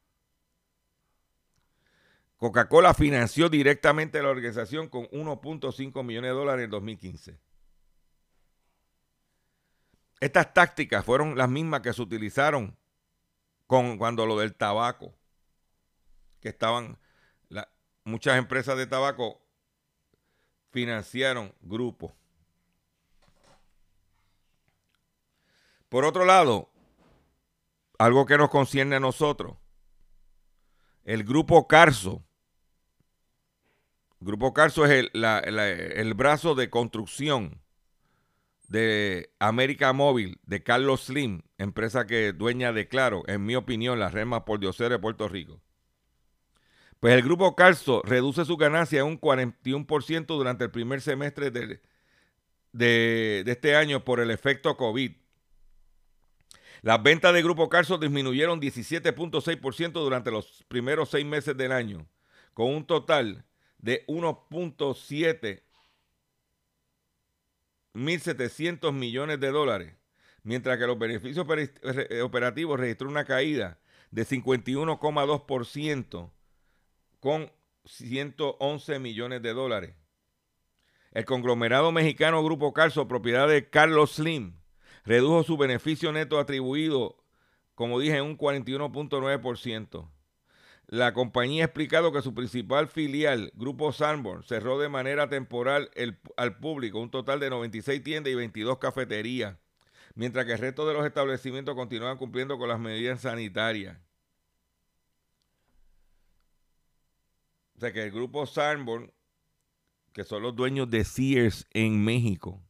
Coca-Cola 2.39 2.95
financió 2.95 3.49
directamente 3.49 4.23
la 4.23 4.29
organización 4.29 4.89
con 4.89 5.07
1.5 5.09 6.05
millones 6.05 6.31
de 6.31 6.35
dólares 6.35 6.65
en 6.65 6.71
2015. 6.71 7.39
Estas 10.21 10.55
tácticas 10.55 11.05
fueron 11.05 11.37
las 11.37 11.49
mismas 11.49 11.81
que 11.81 11.93
se 11.93 12.01
utilizaron 12.01 12.77
con, 13.67 13.99
cuando 13.99 14.25
lo 14.25 14.39
del 14.39 14.55
tabaco, 14.55 15.13
que 16.41 16.49
estaban, 16.49 16.97
muchas 18.05 18.39
empresas 18.39 18.77
de 18.79 18.87
tabaco 18.87 19.41
financiaron 20.71 21.53
grupos. 21.61 22.13
Por 25.89 26.05
otro 26.05 26.25
lado, 26.25 26.71
algo 27.99 28.27
que 28.27 28.39
nos 28.39 28.51
concierne 28.51 28.97
a 28.97 29.01
nosotros, 29.01 29.57
el 31.05 31.25
grupo 31.25 31.67
Carso. 31.67 32.23
Grupo 34.21 34.53
Carso 34.53 34.85
es 34.85 35.09
el, 35.13 36.15
brazo 36.15 36.55
de 36.57 36.71
construcción 36.71 37.61
de 38.69 39.31
América 39.39 39.93
Móvil, 39.93 40.41
de 40.45 40.63
Carlos 40.63 41.05
Slim, 41.05 41.43
empresa 41.57 42.07
que 42.07 42.33
dueña 42.33 42.73
de 42.73 42.89
Claro, 42.89 43.23
en 43.29 43.47
mi 43.47 43.55
opinión, 43.55 44.01
la 44.01 44.09
red 44.09 44.27
más 44.27 44.43
por 44.43 44.59
de 44.59 44.99
Puerto 44.99 45.29
Rico. 45.29 45.61
Pues 46.99 47.15
el 47.15 47.23
grupo 47.23 47.55
Carso 47.55 48.03
reduce 48.05 48.45
su 48.45 48.57
ganancia 48.57 49.05
un 49.05 49.21
41% 49.21 50.27
durante 50.27 50.65
el 50.65 50.73
primer 50.73 51.01
semestre 51.01 51.53
de, 51.53 51.81
de, 52.73 53.45
este 53.47 53.77
año 53.77 54.05
por 54.05 54.19
el 54.19 54.33
efecto 54.33 54.77
COVID. 54.77 55.13
Las 56.83 57.03
ventas 57.03 57.33
del 57.33 57.45
Grupo 57.45 57.69
Carso 57.69 57.99
disminuyeron 57.99 58.61
17.6% 58.61 59.93
durante 59.93 60.31
los 60.33 60.65
primeros 60.69 61.11
seis 61.11 61.25
meses 61.25 61.57
del 61.57 61.73
año, 61.73 62.09
con 62.53 62.75
un 62.75 62.85
total 62.85 63.45
de 63.79 64.07
1.7 64.07 65.63
1.700 67.95 68.93
millones 68.93 69.41
de 69.41 69.51
dólares, 69.51 69.95
mientras 70.43 70.79
que 70.79 70.87
los 70.87 70.99
beneficios 70.99 71.47
operativos 72.23 72.79
registró 72.79 73.09
una 73.09 73.25
caída 73.25 73.79
de 74.11 74.25
51,2% 74.25 76.31
con 77.21 77.53
111 77.85 78.99
millones 79.01 79.43
de 79.43 79.53
dólares. 79.53 79.95
El 81.13 81.25
conglomerado 81.25 81.91
mexicano 81.91 82.45
Grupo 82.45 82.73
Carso, 82.73 83.09
propiedad 83.09 83.49
de 83.49 83.69
Carlos 83.69 84.13
Slim, 84.13 84.61
redujo 85.05 85.43
su 85.43 85.57
beneficio 85.57 86.13
neto 86.13 86.39
atribuido, 86.39 87.17
como 87.75 87.99
dije, 87.99 88.19
en 88.19 88.25
un 88.25 88.39
41.9%. 88.39 90.09
La 90.91 91.13
compañía 91.13 91.65
ha 91.65 91.67
explicado 91.67 92.13
que 92.13 92.23
su 92.23 92.33
principal 92.33 92.89
filial, 92.89 93.53
Grupo 93.55 93.93
Sanborn, 93.93 94.43
cerró 94.43 94.79
de 94.79 94.89
manera 94.89 95.29
temporal 95.29 95.91
al 96.39 96.57
público 96.57 96.99
un 96.99 97.11
total 97.11 97.41
de 97.41 97.51
96 97.51 98.03
tiendas 98.03 98.33
y 98.33 98.37
22 98.37 98.79
cafeterías, 98.79 99.59
mientras 100.15 100.47
que 100.47 100.53
el 100.53 100.59
resto 100.59 100.89
de 100.89 100.95
los 100.95 101.05
establecimientos 101.05 101.75
continúan 101.75 102.17
cumpliendo 102.17 102.57
con 102.57 102.71
las 102.71 102.81
medidas 102.81 103.21
sanitarias. 103.21 103.99
O 107.77 107.81
sea 107.81 107.93
que 107.93 108.05
el 108.05 108.11
grupo 108.11 108.47
Sanborn, 108.47 109.13
que 110.15 110.25
son 110.25 110.43
los 110.43 110.57
dueños 110.57 110.89
de 110.89 111.05
Sears 111.05 111.67
en 111.73 112.03
México, 112.03 112.63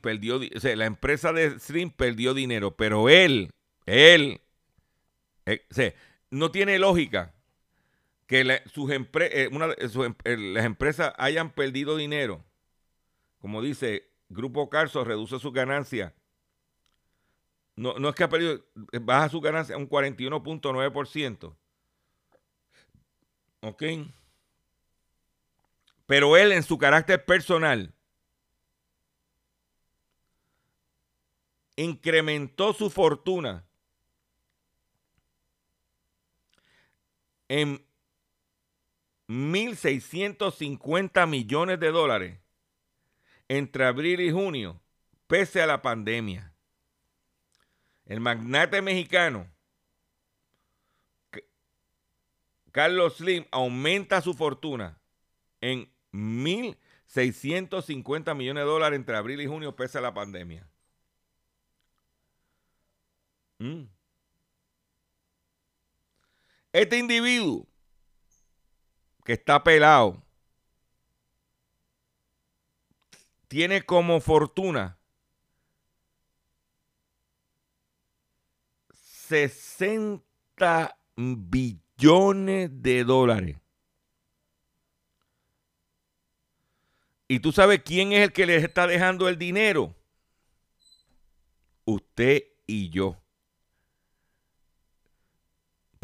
Perdió, 0.00 0.40
o 0.54 0.60
sea, 0.60 0.76
la 0.76 0.86
empresa 0.86 1.32
de 1.32 1.58
Slim 1.58 1.90
perdió 1.90 2.34
dinero, 2.34 2.76
pero 2.76 3.08
él, 3.08 3.50
él, 3.86 4.40
eh, 5.46 5.94
no 6.30 6.50
tiene 6.50 6.78
lógica 6.78 7.34
que 8.26 8.62
sus 8.72 8.90
eh, 8.90 9.50
em, 10.24 10.52
las 10.54 10.64
empresas 10.64 11.12
hayan 11.18 11.50
perdido 11.50 11.96
dinero. 11.96 12.44
Como 13.40 13.62
dice, 13.62 14.10
Grupo 14.28 14.70
Carso 14.70 15.04
reduce 15.04 15.38
su 15.38 15.52
ganancia. 15.52 16.14
No, 17.76 17.98
no 17.98 18.08
es 18.08 18.14
que 18.14 18.24
ha 18.24 18.28
perdido, 18.28 18.64
baja 19.02 19.28
su 19.28 19.40
ganancia 19.40 19.76
un 19.76 19.88
41.9%. 19.88 21.54
¿Ok? 23.60 23.82
Pero 26.06 26.36
él 26.36 26.52
en 26.52 26.62
su 26.62 26.78
carácter 26.78 27.24
personal 27.24 27.92
incrementó 31.76 32.72
su 32.72 32.90
fortuna 32.90 33.64
en 37.48 37.84
1.650 39.28 41.28
millones 41.28 41.80
de 41.80 41.90
dólares 41.90 42.38
entre 43.48 43.84
abril 43.84 44.20
y 44.20 44.30
junio, 44.30 44.80
pese 45.26 45.60
a 45.62 45.66
la 45.66 45.82
pandemia. 45.82 46.52
El 48.06 48.20
magnate 48.20 48.82
mexicano 48.82 49.48
Carlos 52.74 53.16
Slim 53.18 53.46
aumenta 53.52 54.20
su 54.20 54.34
fortuna 54.34 54.98
en 55.60 55.88
1.650 56.12 58.34
millones 58.34 58.64
de 58.64 58.68
dólares 58.68 58.98
entre 58.98 59.16
abril 59.16 59.40
y 59.40 59.46
junio, 59.46 59.76
pese 59.76 59.98
a 59.98 60.00
la 60.00 60.12
pandemia. 60.12 60.68
Mm. 63.58 63.84
Este 66.72 66.98
individuo 66.98 67.66
que 69.24 69.34
está 69.34 69.62
pelado 69.62 70.22
tiene 73.48 73.82
como 73.82 74.20
fortuna 74.20 74.98
60 78.92 80.98
billones 81.16 82.70
de 82.82 83.04
dólares. 83.04 83.56
¿Y 87.28 87.40
tú 87.40 87.52
sabes 87.52 87.82
quién 87.84 88.12
es 88.12 88.24
el 88.24 88.32
que 88.32 88.46
les 88.46 88.62
está 88.62 88.86
dejando 88.86 89.28
el 89.28 89.38
dinero? 89.38 89.94
Usted 91.86 92.44
y 92.66 92.90
yo 92.90 93.23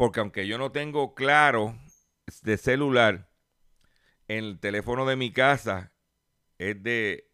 porque 0.01 0.19
aunque 0.19 0.47
yo 0.47 0.57
no 0.57 0.71
tengo 0.71 1.13
claro 1.13 1.77
de 2.41 2.57
celular, 2.57 3.29
el 4.27 4.59
teléfono 4.59 5.05
de 5.05 5.15
mi 5.15 5.31
casa 5.31 5.93
es 6.57 6.81
de 6.81 7.29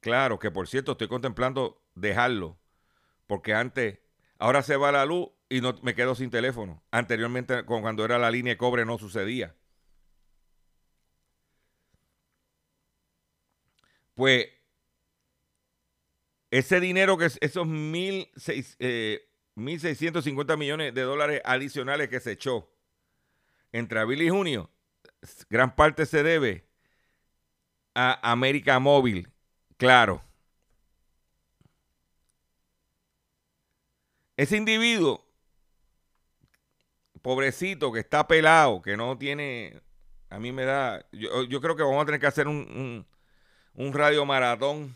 claro, 0.00 0.38
que 0.38 0.50
por 0.50 0.68
cierto 0.68 0.92
estoy 0.92 1.08
contemplando 1.08 1.82
dejarlo, 1.94 2.60
porque 3.26 3.54
antes, 3.54 4.00
ahora 4.38 4.60
se 4.60 4.76
va 4.76 4.92
la 4.92 5.06
luz 5.06 5.30
y 5.48 5.62
no 5.62 5.78
me 5.80 5.94
quedo 5.94 6.14
sin 6.14 6.28
teléfono. 6.28 6.84
Anteriormente, 6.90 7.64
cuando 7.64 8.04
era 8.04 8.18
la 8.18 8.30
línea 8.30 8.52
de 8.52 8.58
cobre, 8.58 8.84
no 8.84 8.98
sucedía. 8.98 9.56
Pues 14.14 14.48
ese 16.50 16.80
dinero 16.80 17.16
que 17.16 17.30
esos 17.40 17.66
mil 17.66 18.28
seis, 18.36 18.76
eh, 18.78 19.26
1.650 19.56 20.56
millones 20.56 20.94
de 20.94 21.02
dólares 21.02 21.40
adicionales 21.44 22.08
que 22.08 22.20
se 22.20 22.32
echó 22.32 22.70
entre 23.72 23.98
abril 23.98 24.22
y 24.22 24.28
junio, 24.28 24.70
gran 25.48 25.74
parte 25.74 26.06
se 26.06 26.22
debe 26.22 26.66
a 27.94 28.30
América 28.30 28.78
Móvil, 28.78 29.28
claro. 29.78 30.22
Ese 34.36 34.58
individuo, 34.58 35.26
pobrecito, 37.22 37.90
que 37.92 38.00
está 38.00 38.26
pelado, 38.28 38.82
que 38.82 38.96
no 38.96 39.16
tiene, 39.16 39.80
a 40.28 40.38
mí 40.38 40.52
me 40.52 40.64
da, 40.64 41.06
yo, 41.12 41.60
creo 41.62 41.74
que 41.74 41.82
vamos 41.82 42.02
a 42.02 42.06
tener 42.06 42.20
que 42.20 42.26
hacer 42.26 42.46
un, 42.46 43.06
un, 43.74 43.86
un 43.86 43.92
radio 43.94 44.26
maratón 44.26 44.94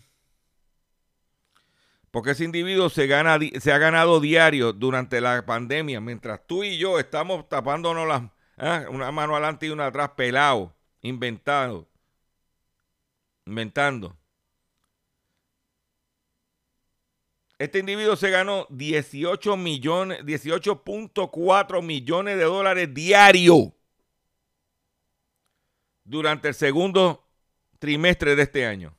porque 2.11 2.33
ese 2.33 2.45
individuo 2.45 2.91
se, 2.91 3.07
gana, 3.07 3.39
se 3.61 3.73
ha 3.73 3.79
ganado 3.79 4.21
diario 4.21 4.73
durante 4.73 5.21
la 5.21 5.45
pandemia, 5.47 6.01
mientras 6.01 6.47
tú 6.47 6.65
y 6.65 6.77
yo 6.77 6.99
estamos 6.99 7.49
tapándonos 7.49 8.09
las, 8.09 8.23
¿ah? 8.59 8.85
una 8.91 9.13
mano 9.13 9.35
adelante 9.35 9.67
y 9.67 9.71
una 9.71 9.87
atrás, 9.87 10.11
pelado, 10.17 10.75
inventado, 11.03 11.89
inventando. 13.47 14.17
Este 17.59 17.79
individuo 17.79 18.17
se 18.17 18.31
ganó 18.31 18.67
18 18.71 19.57
millones, 19.57 20.25
18.4 20.25 21.83
millones 21.83 22.39
de 22.39 22.45
dólares 22.45 22.93
diario 22.95 23.75
durante 26.05 26.49
el 26.49 26.55
segundo 26.55 27.29
trimestre 27.79 28.35
de 28.35 28.43
este 28.43 28.67
año. 28.67 28.97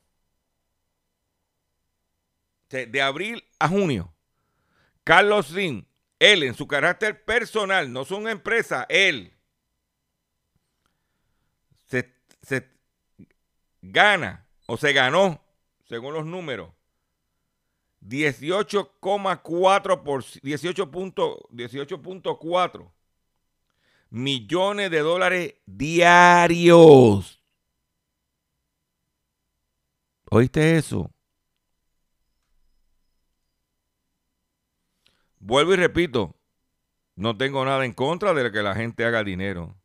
De 2.72 3.02
abril 3.02 3.44
a 3.58 3.68
junio. 3.68 4.12
Carlos 5.04 5.48
Slim, 5.48 5.84
él 6.18 6.42
en 6.42 6.54
su 6.54 6.66
carácter 6.66 7.24
personal, 7.24 7.92
no 7.92 8.04
son 8.04 8.28
empresa, 8.28 8.86
él 8.88 9.32
se, 11.88 12.12
se 12.42 12.68
gana 13.82 14.46
o 14.66 14.76
se 14.76 14.92
ganó, 14.92 15.42
según 15.88 16.14
los 16.14 16.24
números, 16.24 16.70
18,4 18.00 20.02
por 20.02 20.24
18.4 20.24 22.90
millones 24.10 24.90
de 24.90 24.98
dólares 25.00 25.54
diarios. 25.66 27.40
¿Oíste 30.30 30.78
eso? 30.78 31.10
Vuelvo 35.44 35.74
y 35.74 35.76
repito, 35.76 36.36
no 37.16 37.36
tengo 37.36 37.64
nada 37.64 37.84
en 37.84 37.92
contra 37.92 38.32
de 38.32 38.52
que 38.52 38.62
la 38.62 38.76
gente 38.76 39.04
haga 39.04 39.24
dinero. 39.24 39.76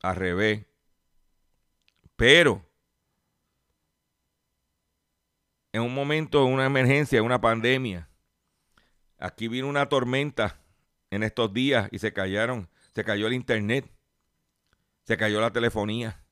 Al 0.00 0.14
revés. 0.14 0.64
Pero 2.14 2.64
en 5.72 5.82
un 5.82 5.92
momento, 5.92 6.46
en 6.46 6.54
una 6.54 6.66
emergencia, 6.66 7.20
una 7.20 7.40
pandemia, 7.40 8.08
aquí 9.18 9.48
vino 9.48 9.66
una 9.66 9.88
tormenta 9.88 10.60
en 11.10 11.24
estos 11.24 11.52
días 11.52 11.88
y 11.90 11.98
se 11.98 12.12
cayeron, 12.12 12.70
se 12.94 13.02
cayó 13.02 13.26
el 13.26 13.34
internet, 13.34 13.90
se 15.02 15.16
cayó 15.16 15.40
la 15.40 15.52
telefonía. 15.52 16.22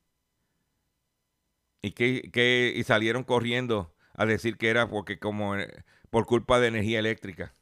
Y, 1.82 1.92
y 2.38 2.84
salieron 2.84 3.24
corriendo 3.24 3.92
a 4.14 4.24
decir 4.24 4.56
que 4.56 4.68
era 4.68 4.88
porque 4.88 5.18
como 5.18 5.56
eh, 5.56 5.84
por 6.10 6.26
culpa 6.26 6.60
de 6.60 6.68
energía 6.68 6.98
eléctrica. 6.98 7.54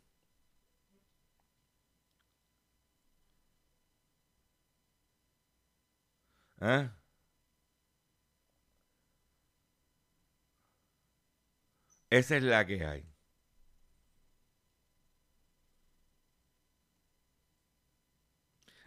¿Ah? 6.61 6.91
Esa 12.11 12.37
es 12.37 12.43
la 12.43 12.65
que 12.67 12.85
hay. 12.87 13.05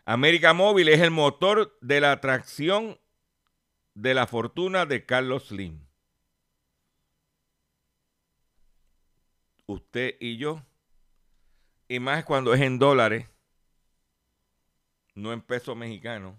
América 0.06 0.54
Móvil 0.54 0.88
es 0.88 1.02
el 1.02 1.12
motor 1.12 1.78
de 1.82 2.00
la 2.00 2.14
atracción 2.14 2.98
de 3.94 4.14
la 4.14 4.28
fortuna 4.28 4.86
de 4.86 5.06
Carlos 5.06 5.48
Slim. 5.50 5.87
Usted 9.68 10.16
y 10.22 10.38
yo, 10.38 10.64
y 11.90 12.00
más 12.00 12.24
cuando 12.24 12.54
es 12.54 12.62
en 12.62 12.80
dólares, 12.80 13.28
no 15.14 15.34
en 15.34 15.42
pesos 15.42 15.76
mexicanos. 15.76 16.36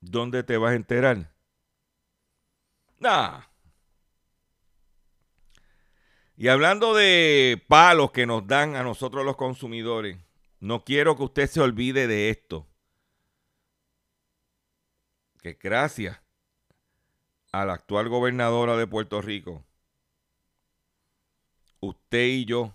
¿Dónde 0.00 0.42
te 0.42 0.58
vas 0.58 0.72
a 0.72 0.76
enterar? 0.76 1.32
Nah. 2.98 3.40
Y 6.36 6.48
hablando 6.48 6.94
de 6.94 7.64
palos 7.68 8.12
que 8.12 8.26
nos 8.26 8.46
dan 8.46 8.76
a 8.76 8.82
nosotros 8.82 9.24
los 9.24 9.36
consumidores, 9.36 10.18
no 10.60 10.84
quiero 10.84 11.16
que 11.16 11.24
usted 11.24 11.48
se 11.48 11.60
olvide 11.60 12.06
de 12.06 12.28
esto. 12.30 12.66
Que 15.42 15.54
gracias 15.54 16.20
a 17.52 17.64
la 17.64 17.74
actual 17.74 18.08
gobernadora 18.08 18.76
de 18.76 18.86
Puerto 18.86 19.20
Rico, 19.22 19.64
usted 21.80 22.26
y 22.26 22.44
yo 22.44 22.74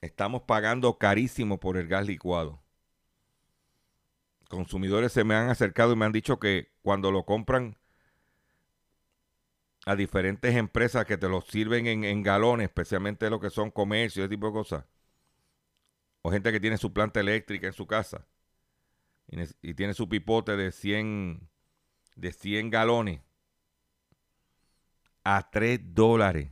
estamos 0.00 0.42
pagando 0.42 0.98
carísimo 0.98 1.60
por 1.60 1.76
el 1.76 1.88
gas 1.88 2.06
licuado. 2.06 2.62
Consumidores 4.48 5.12
se 5.12 5.24
me 5.24 5.34
han 5.34 5.50
acercado 5.50 5.92
y 5.92 5.96
me 5.96 6.04
han 6.04 6.12
dicho 6.12 6.38
que 6.38 6.72
cuando 6.82 7.10
lo 7.10 7.24
compran 7.24 7.76
a 9.86 9.94
diferentes 9.94 10.54
empresas 10.56 11.04
que 11.04 11.16
te 11.16 11.28
lo 11.28 11.40
sirven 11.40 11.86
en, 11.86 12.22
galones, 12.22 12.64
especialmente 12.64 13.30
lo 13.30 13.40
que 13.40 13.50
son 13.50 13.70
comercios, 13.70 14.24
ese 14.24 14.28
tipo 14.28 14.48
de 14.48 14.52
cosas. 14.52 14.84
O 16.22 16.30
gente 16.30 16.50
que 16.50 16.58
tiene 16.58 16.76
su 16.76 16.92
planta 16.92 17.20
eléctrica 17.20 17.68
en 17.68 17.72
su 17.72 17.86
casa 17.86 18.26
y, 19.62 19.74
tiene 19.74 19.94
su 19.94 20.08
pipote 20.08 20.56
de 20.56 20.72
100, 20.72 21.48
de 22.16 22.32
100 22.32 22.70
galones 22.70 23.20
a 25.22 25.48
3 25.50 25.80
dólares 25.94 26.50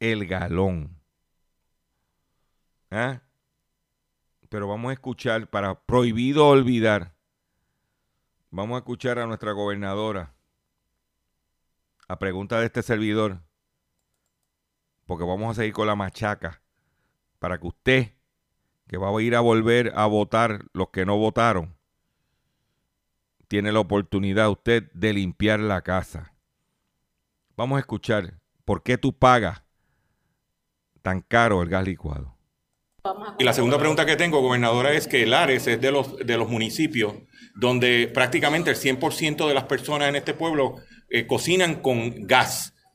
el 0.00 0.26
galón. 0.26 0.98
¿Ah? 2.90 3.22
Pero 4.48 4.68
vamos 4.68 4.90
a 4.90 4.92
escuchar, 4.94 5.48
para 5.48 5.80
prohibido 5.80 6.48
olvidar, 6.48 7.14
vamos 8.50 8.74
a 8.74 8.78
escuchar 8.78 9.18
a 9.18 9.26
nuestra 9.26 9.52
gobernadora 9.52 10.34
a 12.08 12.18
pregunta 12.18 12.60
de 12.60 12.66
este 12.66 12.82
servidor, 12.82 13.40
porque 15.06 15.24
vamos 15.24 15.52
a 15.52 15.54
seguir 15.60 15.72
con 15.72 15.86
la 15.86 15.96
machaca, 15.96 16.62
para 17.38 17.58
que 17.58 17.66
usted, 17.66 18.12
que 18.88 18.98
va 18.98 19.08
a 19.08 19.22
ir 19.22 19.34
a 19.34 19.40
volver 19.40 19.92
a 19.96 20.04
votar 20.06 20.66
los 20.74 20.90
que 20.90 21.06
no 21.06 21.16
votaron, 21.16 21.74
tiene 23.52 23.70
la 23.70 23.80
oportunidad 23.80 24.48
usted 24.48 24.84
de 24.94 25.12
limpiar 25.12 25.60
la 25.60 25.82
casa. 25.82 26.32
Vamos 27.54 27.76
a 27.76 27.80
escuchar 27.80 28.38
por 28.64 28.82
qué 28.82 28.96
tú 28.96 29.12
pagas 29.12 29.62
tan 31.02 31.20
caro 31.20 31.60
el 31.60 31.68
gas 31.68 31.84
licuado. 31.84 32.34
Y 33.38 33.44
la 33.44 33.52
segunda 33.52 33.76
pregunta 33.76 34.06
que 34.06 34.16
tengo, 34.16 34.40
gobernadora, 34.40 34.94
es 34.94 35.06
que 35.06 35.26
Lares 35.26 35.66
es 35.66 35.78
de 35.82 35.92
los, 35.92 36.16
de 36.16 36.38
los 36.38 36.48
municipios 36.48 37.12
donde 37.54 38.10
prácticamente 38.14 38.70
el 38.70 38.76
100% 38.76 39.46
de 39.46 39.52
las 39.52 39.64
personas 39.64 40.08
en 40.08 40.16
este 40.16 40.32
pueblo 40.32 40.76
eh, 41.10 41.26
cocinan 41.26 41.82
con 41.82 42.26
gas, 42.26 42.71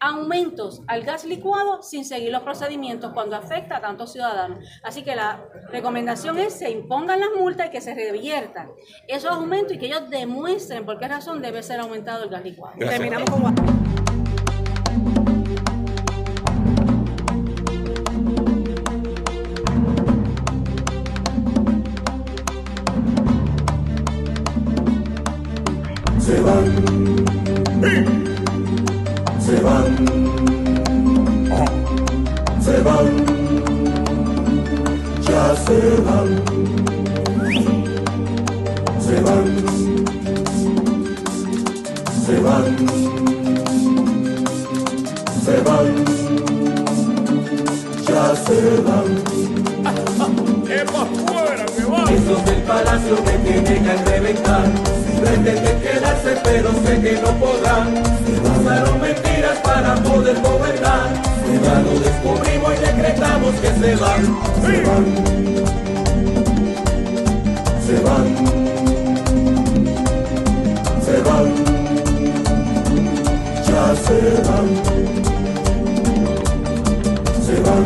aumentos 0.00 0.82
al 0.86 1.02
gas 1.02 1.24
licuado 1.24 1.82
sin 1.82 2.04
seguir 2.04 2.30
los 2.30 2.42
procedimientos 2.42 3.12
cuando 3.12 3.36
afecta 3.36 3.76
a 3.76 3.80
tantos 3.80 4.12
ciudadanos. 4.12 4.64
Así 4.82 5.02
que 5.02 5.14
la 5.14 5.44
recomendación 5.70 6.38
es 6.38 6.44
que 6.44 6.50
se 6.50 6.70
impongan 6.70 7.20
las 7.20 7.30
multas 7.36 7.68
y 7.68 7.70
que 7.70 7.80
se 7.80 7.94
reviertan 7.94 8.70
esos 9.08 9.30
aumentos 9.30 9.74
y 9.74 9.78
que 9.78 9.86
ellos 9.86 10.08
demuestren 10.10 10.84
por 10.84 10.98
qué 10.98 11.08
razón 11.08 11.40
debe 11.42 11.62
ser 11.62 11.80
aumentado 11.80 12.24
el 12.24 12.30
gas 12.30 12.44
licuado. 12.44 12.76
Terminamos 12.78 13.30
con 13.30 13.93
se 35.74 36.00
van, 36.02 36.28
se 39.00 39.20
van, 39.20 39.46
se 42.24 42.40
van, 42.40 42.64
se 45.44 45.56
van, 45.66 45.88
ya 48.06 48.36
se 48.36 48.58
van. 48.82 49.24
Esos 52.08 52.44
del 52.44 52.62
palacio 52.62 53.16
que 53.24 53.38
tienen 53.38 53.88
al 53.88 53.98
reventar. 54.06 54.70
Pretenden 55.20 55.80
quedarse 55.80 56.36
pero 56.44 56.70
sé 56.84 57.00
que 57.00 57.20
no 57.20 57.30
podrán. 57.38 58.02
Usaron 58.60 59.00
mentiras 59.00 59.58
para 59.64 59.94
poder 59.96 60.40
gobernar 60.40 61.33
Ya 61.62 61.80
lo 61.80 61.98
descubrimos 62.00 62.74
y 62.74 62.78
decretamos 62.84 63.54
que 63.56 63.68
se 63.68 63.96
van 63.96 64.22
Se 64.62 64.80
van 64.82 65.04
Se 67.86 67.96
van 68.02 68.26
Se 71.04 71.16
van 71.22 71.48
Ya 73.66 73.84
se 74.04 74.18
van 74.48 74.68
Se 77.46 77.56
van 77.60 77.84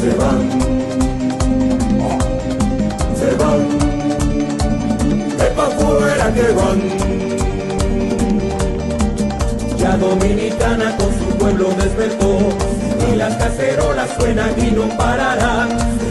Se 0.00 0.10
van 0.16 0.68
se 3.18 3.34
van, 3.34 3.66
es 5.38 5.50
pa' 5.56 5.70
fuera 5.70 6.32
que 6.32 6.52
van. 6.52 7.07
Ya 9.78 9.96
Dominicana 9.96 10.96
con 10.96 11.16
su 11.18 11.38
pueblo 11.38 11.68
despertó, 11.78 12.38
y 13.10 13.16
las 13.16 13.36
cacerolas 13.36 14.10
suenan 14.18 14.50
y 14.58 14.72
no 14.72 14.88
pararán. 14.96 15.68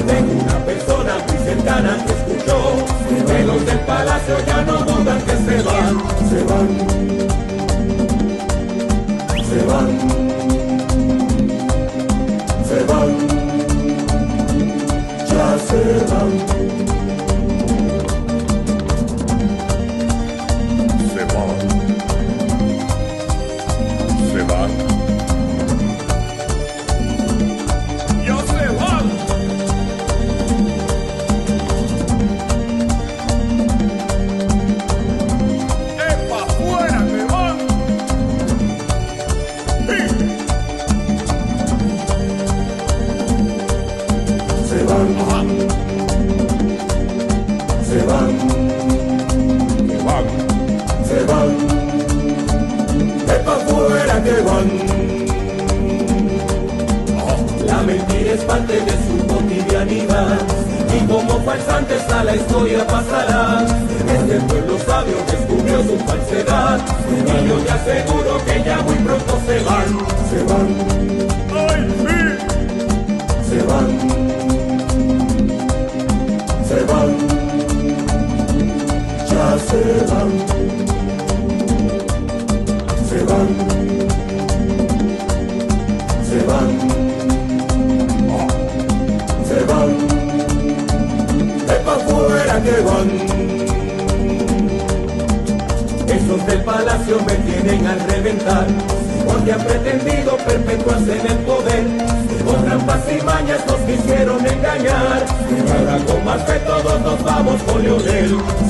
Tengo 0.07 0.43
una 0.43 0.65
persona 0.65 1.13
muy 1.27 1.37
cercana 1.45 1.97
que 2.05 2.13
escuchó, 2.13 2.85
que 3.27 3.43
los 3.43 3.65
del 3.65 3.79
palacio 3.79 4.35
ya 4.45 4.61
no 4.63 4.77
dudan 4.79 5.21
que 5.21 5.35
se 5.35 5.61
van, 5.63 5.97
se 6.29 6.43
van, 6.43 7.46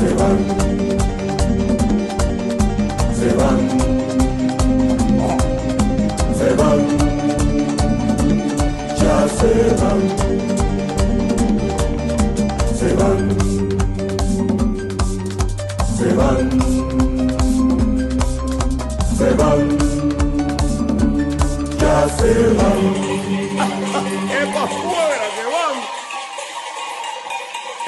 Ferrari. 0.07 0.86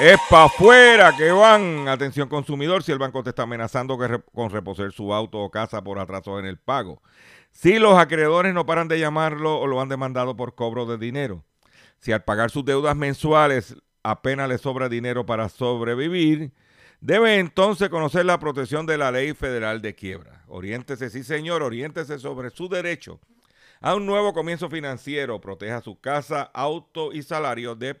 Es 0.00 0.18
para 0.30 0.44
afuera 0.44 1.14
que 1.14 1.30
van. 1.30 1.86
Atención 1.86 2.26
consumidor, 2.26 2.82
si 2.82 2.90
el 2.90 2.98
banco 2.98 3.22
te 3.22 3.28
está 3.28 3.42
amenazando 3.42 3.98
con 4.32 4.48
reposer 4.48 4.92
su 4.92 5.12
auto 5.12 5.40
o 5.40 5.50
casa 5.50 5.84
por 5.84 5.98
atrasos 5.98 6.40
en 6.40 6.46
el 6.46 6.56
pago. 6.56 7.02
Si 7.50 7.78
los 7.78 7.98
acreedores 7.98 8.54
no 8.54 8.64
paran 8.64 8.88
de 8.88 8.98
llamarlo 8.98 9.58
o 9.58 9.66
lo 9.66 9.78
han 9.78 9.90
demandado 9.90 10.36
por 10.36 10.54
cobro 10.54 10.86
de 10.86 10.96
dinero. 10.96 11.44
Si 11.98 12.12
al 12.12 12.24
pagar 12.24 12.50
sus 12.50 12.64
deudas 12.64 12.96
mensuales 12.96 13.76
apenas 14.02 14.48
le 14.48 14.56
sobra 14.56 14.88
dinero 14.88 15.26
para 15.26 15.50
sobrevivir, 15.50 16.54
debe 17.02 17.38
entonces 17.38 17.90
conocer 17.90 18.24
la 18.24 18.38
protección 18.38 18.86
de 18.86 18.96
la 18.96 19.12
ley 19.12 19.34
federal 19.34 19.82
de 19.82 19.94
quiebra. 19.94 20.44
Oriéntese, 20.48 21.10
sí 21.10 21.22
señor, 21.24 21.62
oriéntese 21.62 22.18
sobre 22.18 22.48
su 22.48 22.70
derecho 22.70 23.20
a 23.82 23.94
un 23.94 24.06
nuevo 24.06 24.32
comienzo 24.32 24.70
financiero. 24.70 25.42
Proteja 25.42 25.82
su 25.82 26.00
casa, 26.00 26.50
auto 26.54 27.12
y 27.12 27.22
salario 27.22 27.74
de 27.74 28.00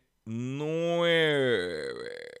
3379 0.27 0.27
478 0.27 0.29
3379 0.29 2.40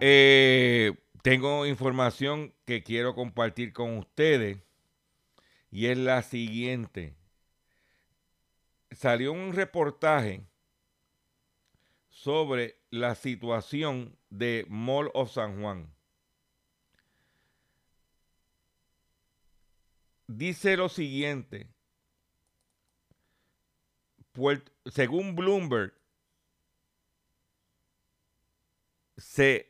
Eh, 0.00 0.94
tengo 1.22 1.66
información 1.66 2.54
que 2.64 2.84
quiero 2.84 3.16
compartir 3.16 3.72
con 3.72 3.98
ustedes 3.98 4.58
y 5.72 5.86
es 5.86 5.98
la 5.98 6.22
siguiente. 6.22 7.16
Salió 8.92 9.32
un 9.32 9.52
reportaje 9.52 10.46
sobre 12.10 12.80
la 12.90 13.16
situación 13.16 14.16
de 14.30 14.64
Mall 14.68 15.10
of 15.14 15.32
San 15.32 15.60
Juan. 15.60 15.92
Dice 20.28 20.76
lo 20.76 20.88
siguiente. 20.88 21.68
según 24.86 25.34
Bloomberg, 25.34 25.98
se, 29.16 29.67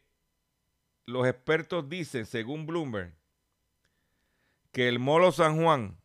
los 1.09 1.27
expertos 1.27 1.89
dicen, 1.89 2.27
según 2.27 2.67
Bloomberg, 2.67 3.15
que 4.73 4.89
el 4.89 4.99
Molo 4.99 5.33
San 5.33 5.63
Juan 5.63 5.97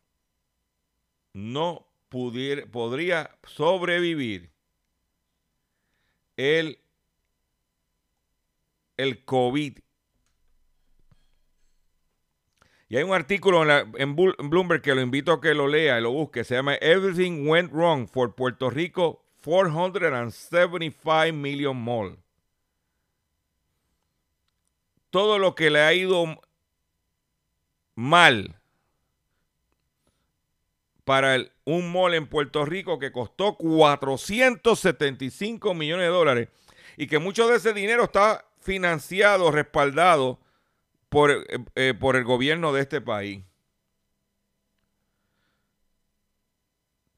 no 1.34 1.86
podría 2.08 3.36
sobrevivir 3.46 4.50
el, 6.38 6.78
el 8.96 9.24
COVID. 9.26 9.78
Y 12.88 12.96
hay 12.96 13.02
un 13.02 13.12
artículo 13.12 13.62
en, 13.68 14.16
Bloomberg 14.16 14.80
que 14.80 14.94
lo 14.94 15.02
invito 15.02 15.32
a 15.32 15.40
que 15.40 15.52
lo 15.52 15.68
lea 15.68 15.98
y 15.98 16.02
lo 16.02 16.12
busque. 16.12 16.44
Se 16.44 16.54
llama 16.54 16.76
Everything 16.76 17.46
Went 17.46 17.72
Wrong 17.72 18.08
for 18.08 18.34
Puerto 18.34 18.70
Rico 18.70 19.22
475 19.42 21.34
Million 21.34 21.76
Mall. 21.76 22.23
Todo 25.14 25.38
lo 25.38 25.54
que 25.54 25.70
le 25.70 25.80
ha 25.80 25.94
ido 25.94 26.26
mal 27.94 28.60
para 31.04 31.36
un 31.62 31.92
mall 31.92 32.14
en 32.14 32.26
Puerto 32.26 32.64
Rico 32.64 32.98
que 32.98 33.12
costó 33.12 33.56
475 33.56 35.72
millones 35.72 36.06
de 36.06 36.10
dólares 36.10 36.48
y 36.96 37.06
que 37.06 37.20
mucho 37.20 37.46
de 37.46 37.58
ese 37.58 37.72
dinero 37.72 38.02
está 38.02 38.44
financiado, 38.58 39.52
respaldado 39.52 40.40
por, 41.10 41.30
eh, 41.30 41.44
eh, 41.76 41.94
por 41.94 42.16
el 42.16 42.24
gobierno 42.24 42.72
de 42.72 42.80
este 42.80 43.00
país. 43.00 43.44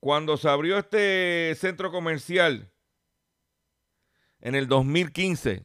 Cuando 0.00 0.36
se 0.36 0.50
abrió 0.50 0.76
este 0.76 1.56
centro 1.58 1.90
comercial 1.90 2.70
en 4.42 4.54
el 4.54 4.68
2015, 4.68 5.64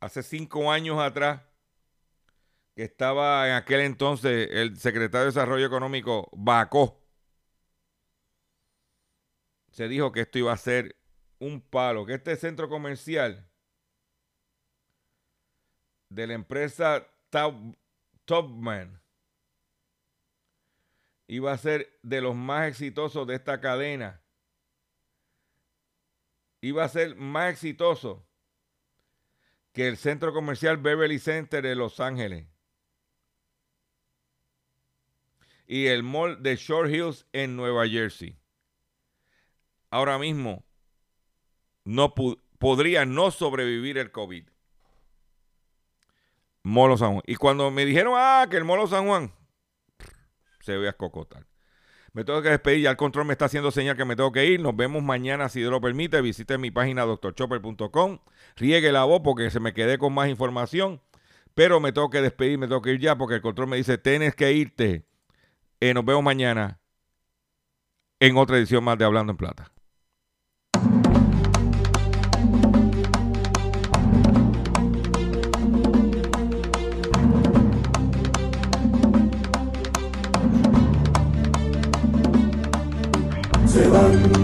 hace 0.00 0.22
cinco 0.22 0.70
años 0.70 0.98
atrás, 0.98 1.42
que 2.74 2.84
estaba 2.84 3.48
en 3.48 3.54
aquel 3.54 3.80
entonces 3.80 4.48
el 4.52 4.78
secretario 4.78 5.26
de 5.26 5.32
Desarrollo 5.32 5.66
Económico, 5.66 6.30
Bacó, 6.32 7.02
se 9.72 9.88
dijo 9.88 10.12
que 10.12 10.20
esto 10.20 10.38
iba 10.38 10.52
a 10.52 10.56
ser 10.56 10.96
un 11.38 11.60
palo, 11.60 12.06
que 12.06 12.14
este 12.14 12.36
centro 12.36 12.68
comercial 12.68 13.48
de 16.08 16.26
la 16.26 16.34
empresa 16.34 17.06
Topman 18.24 19.00
iba 21.26 21.52
a 21.52 21.58
ser 21.58 21.98
de 22.02 22.20
los 22.20 22.34
más 22.34 22.68
exitosos 22.68 23.26
de 23.26 23.34
esta 23.34 23.60
cadena. 23.60 24.22
Iba 26.60 26.84
a 26.84 26.88
ser 26.88 27.14
más 27.16 27.52
exitoso 27.52 28.27
que 29.78 29.86
el 29.86 29.96
centro 29.96 30.32
comercial 30.32 30.76
Beverly 30.76 31.20
Center 31.20 31.62
de 31.62 31.76
Los 31.76 32.00
Ángeles 32.00 32.48
y 35.68 35.86
el 35.86 36.02
mall 36.02 36.42
de 36.42 36.56
Short 36.56 36.90
Hills 36.90 37.28
en 37.32 37.54
Nueva 37.54 37.86
Jersey 37.86 38.36
ahora 39.90 40.18
mismo 40.18 40.64
no 41.84 42.12
podría 42.58 43.04
no 43.04 43.30
sobrevivir 43.30 43.98
el 43.98 44.10
COVID. 44.10 44.48
Molo 46.64 46.98
San 46.98 47.12
Juan. 47.12 47.22
Y 47.24 47.36
cuando 47.36 47.70
me 47.70 47.84
dijeron, 47.84 48.14
ah, 48.16 48.48
que 48.50 48.56
el 48.56 48.64
Molo 48.64 48.88
San 48.88 49.06
Juan, 49.06 49.32
se 50.58 50.76
ve 50.76 50.88
a 50.88 50.92
cocotar. 50.92 51.46
Me 52.18 52.24
tengo 52.24 52.42
que 52.42 52.48
despedir, 52.48 52.80
ya 52.80 52.90
el 52.90 52.96
control 52.96 53.26
me 53.26 53.32
está 53.34 53.44
haciendo 53.44 53.70
señal 53.70 53.96
que 53.96 54.04
me 54.04 54.16
tengo 54.16 54.32
que 54.32 54.44
ir. 54.44 54.60
Nos 54.60 54.74
vemos 54.74 55.04
mañana, 55.04 55.48
si 55.48 55.60
Dios 55.60 55.70
lo 55.70 55.80
permite. 55.80 56.20
Visite 56.20 56.58
mi 56.58 56.72
página 56.72 57.04
doctorchopper.com. 57.04 58.18
Riegue 58.56 58.90
la 58.90 59.04
voz 59.04 59.20
porque 59.22 59.50
se 59.50 59.60
me 59.60 59.72
quedé 59.72 59.98
con 59.98 60.12
más 60.12 60.28
información. 60.28 61.00
Pero 61.54 61.78
me 61.78 61.92
tengo 61.92 62.10
que 62.10 62.20
despedir, 62.20 62.58
me 62.58 62.66
tengo 62.66 62.82
que 62.82 62.90
ir 62.90 62.98
ya 62.98 63.16
porque 63.16 63.36
el 63.36 63.40
control 63.40 63.68
me 63.68 63.76
dice, 63.76 63.98
tienes 63.98 64.34
que 64.34 64.52
irte. 64.52 65.06
Eh, 65.78 65.94
nos 65.94 66.04
vemos 66.04 66.24
mañana 66.24 66.80
en 68.18 68.36
otra 68.36 68.58
edición 68.58 68.82
más 68.82 68.98
de 68.98 69.04
Hablando 69.04 69.30
en 69.30 69.36
Plata. 69.36 69.70
Se 83.78 84.37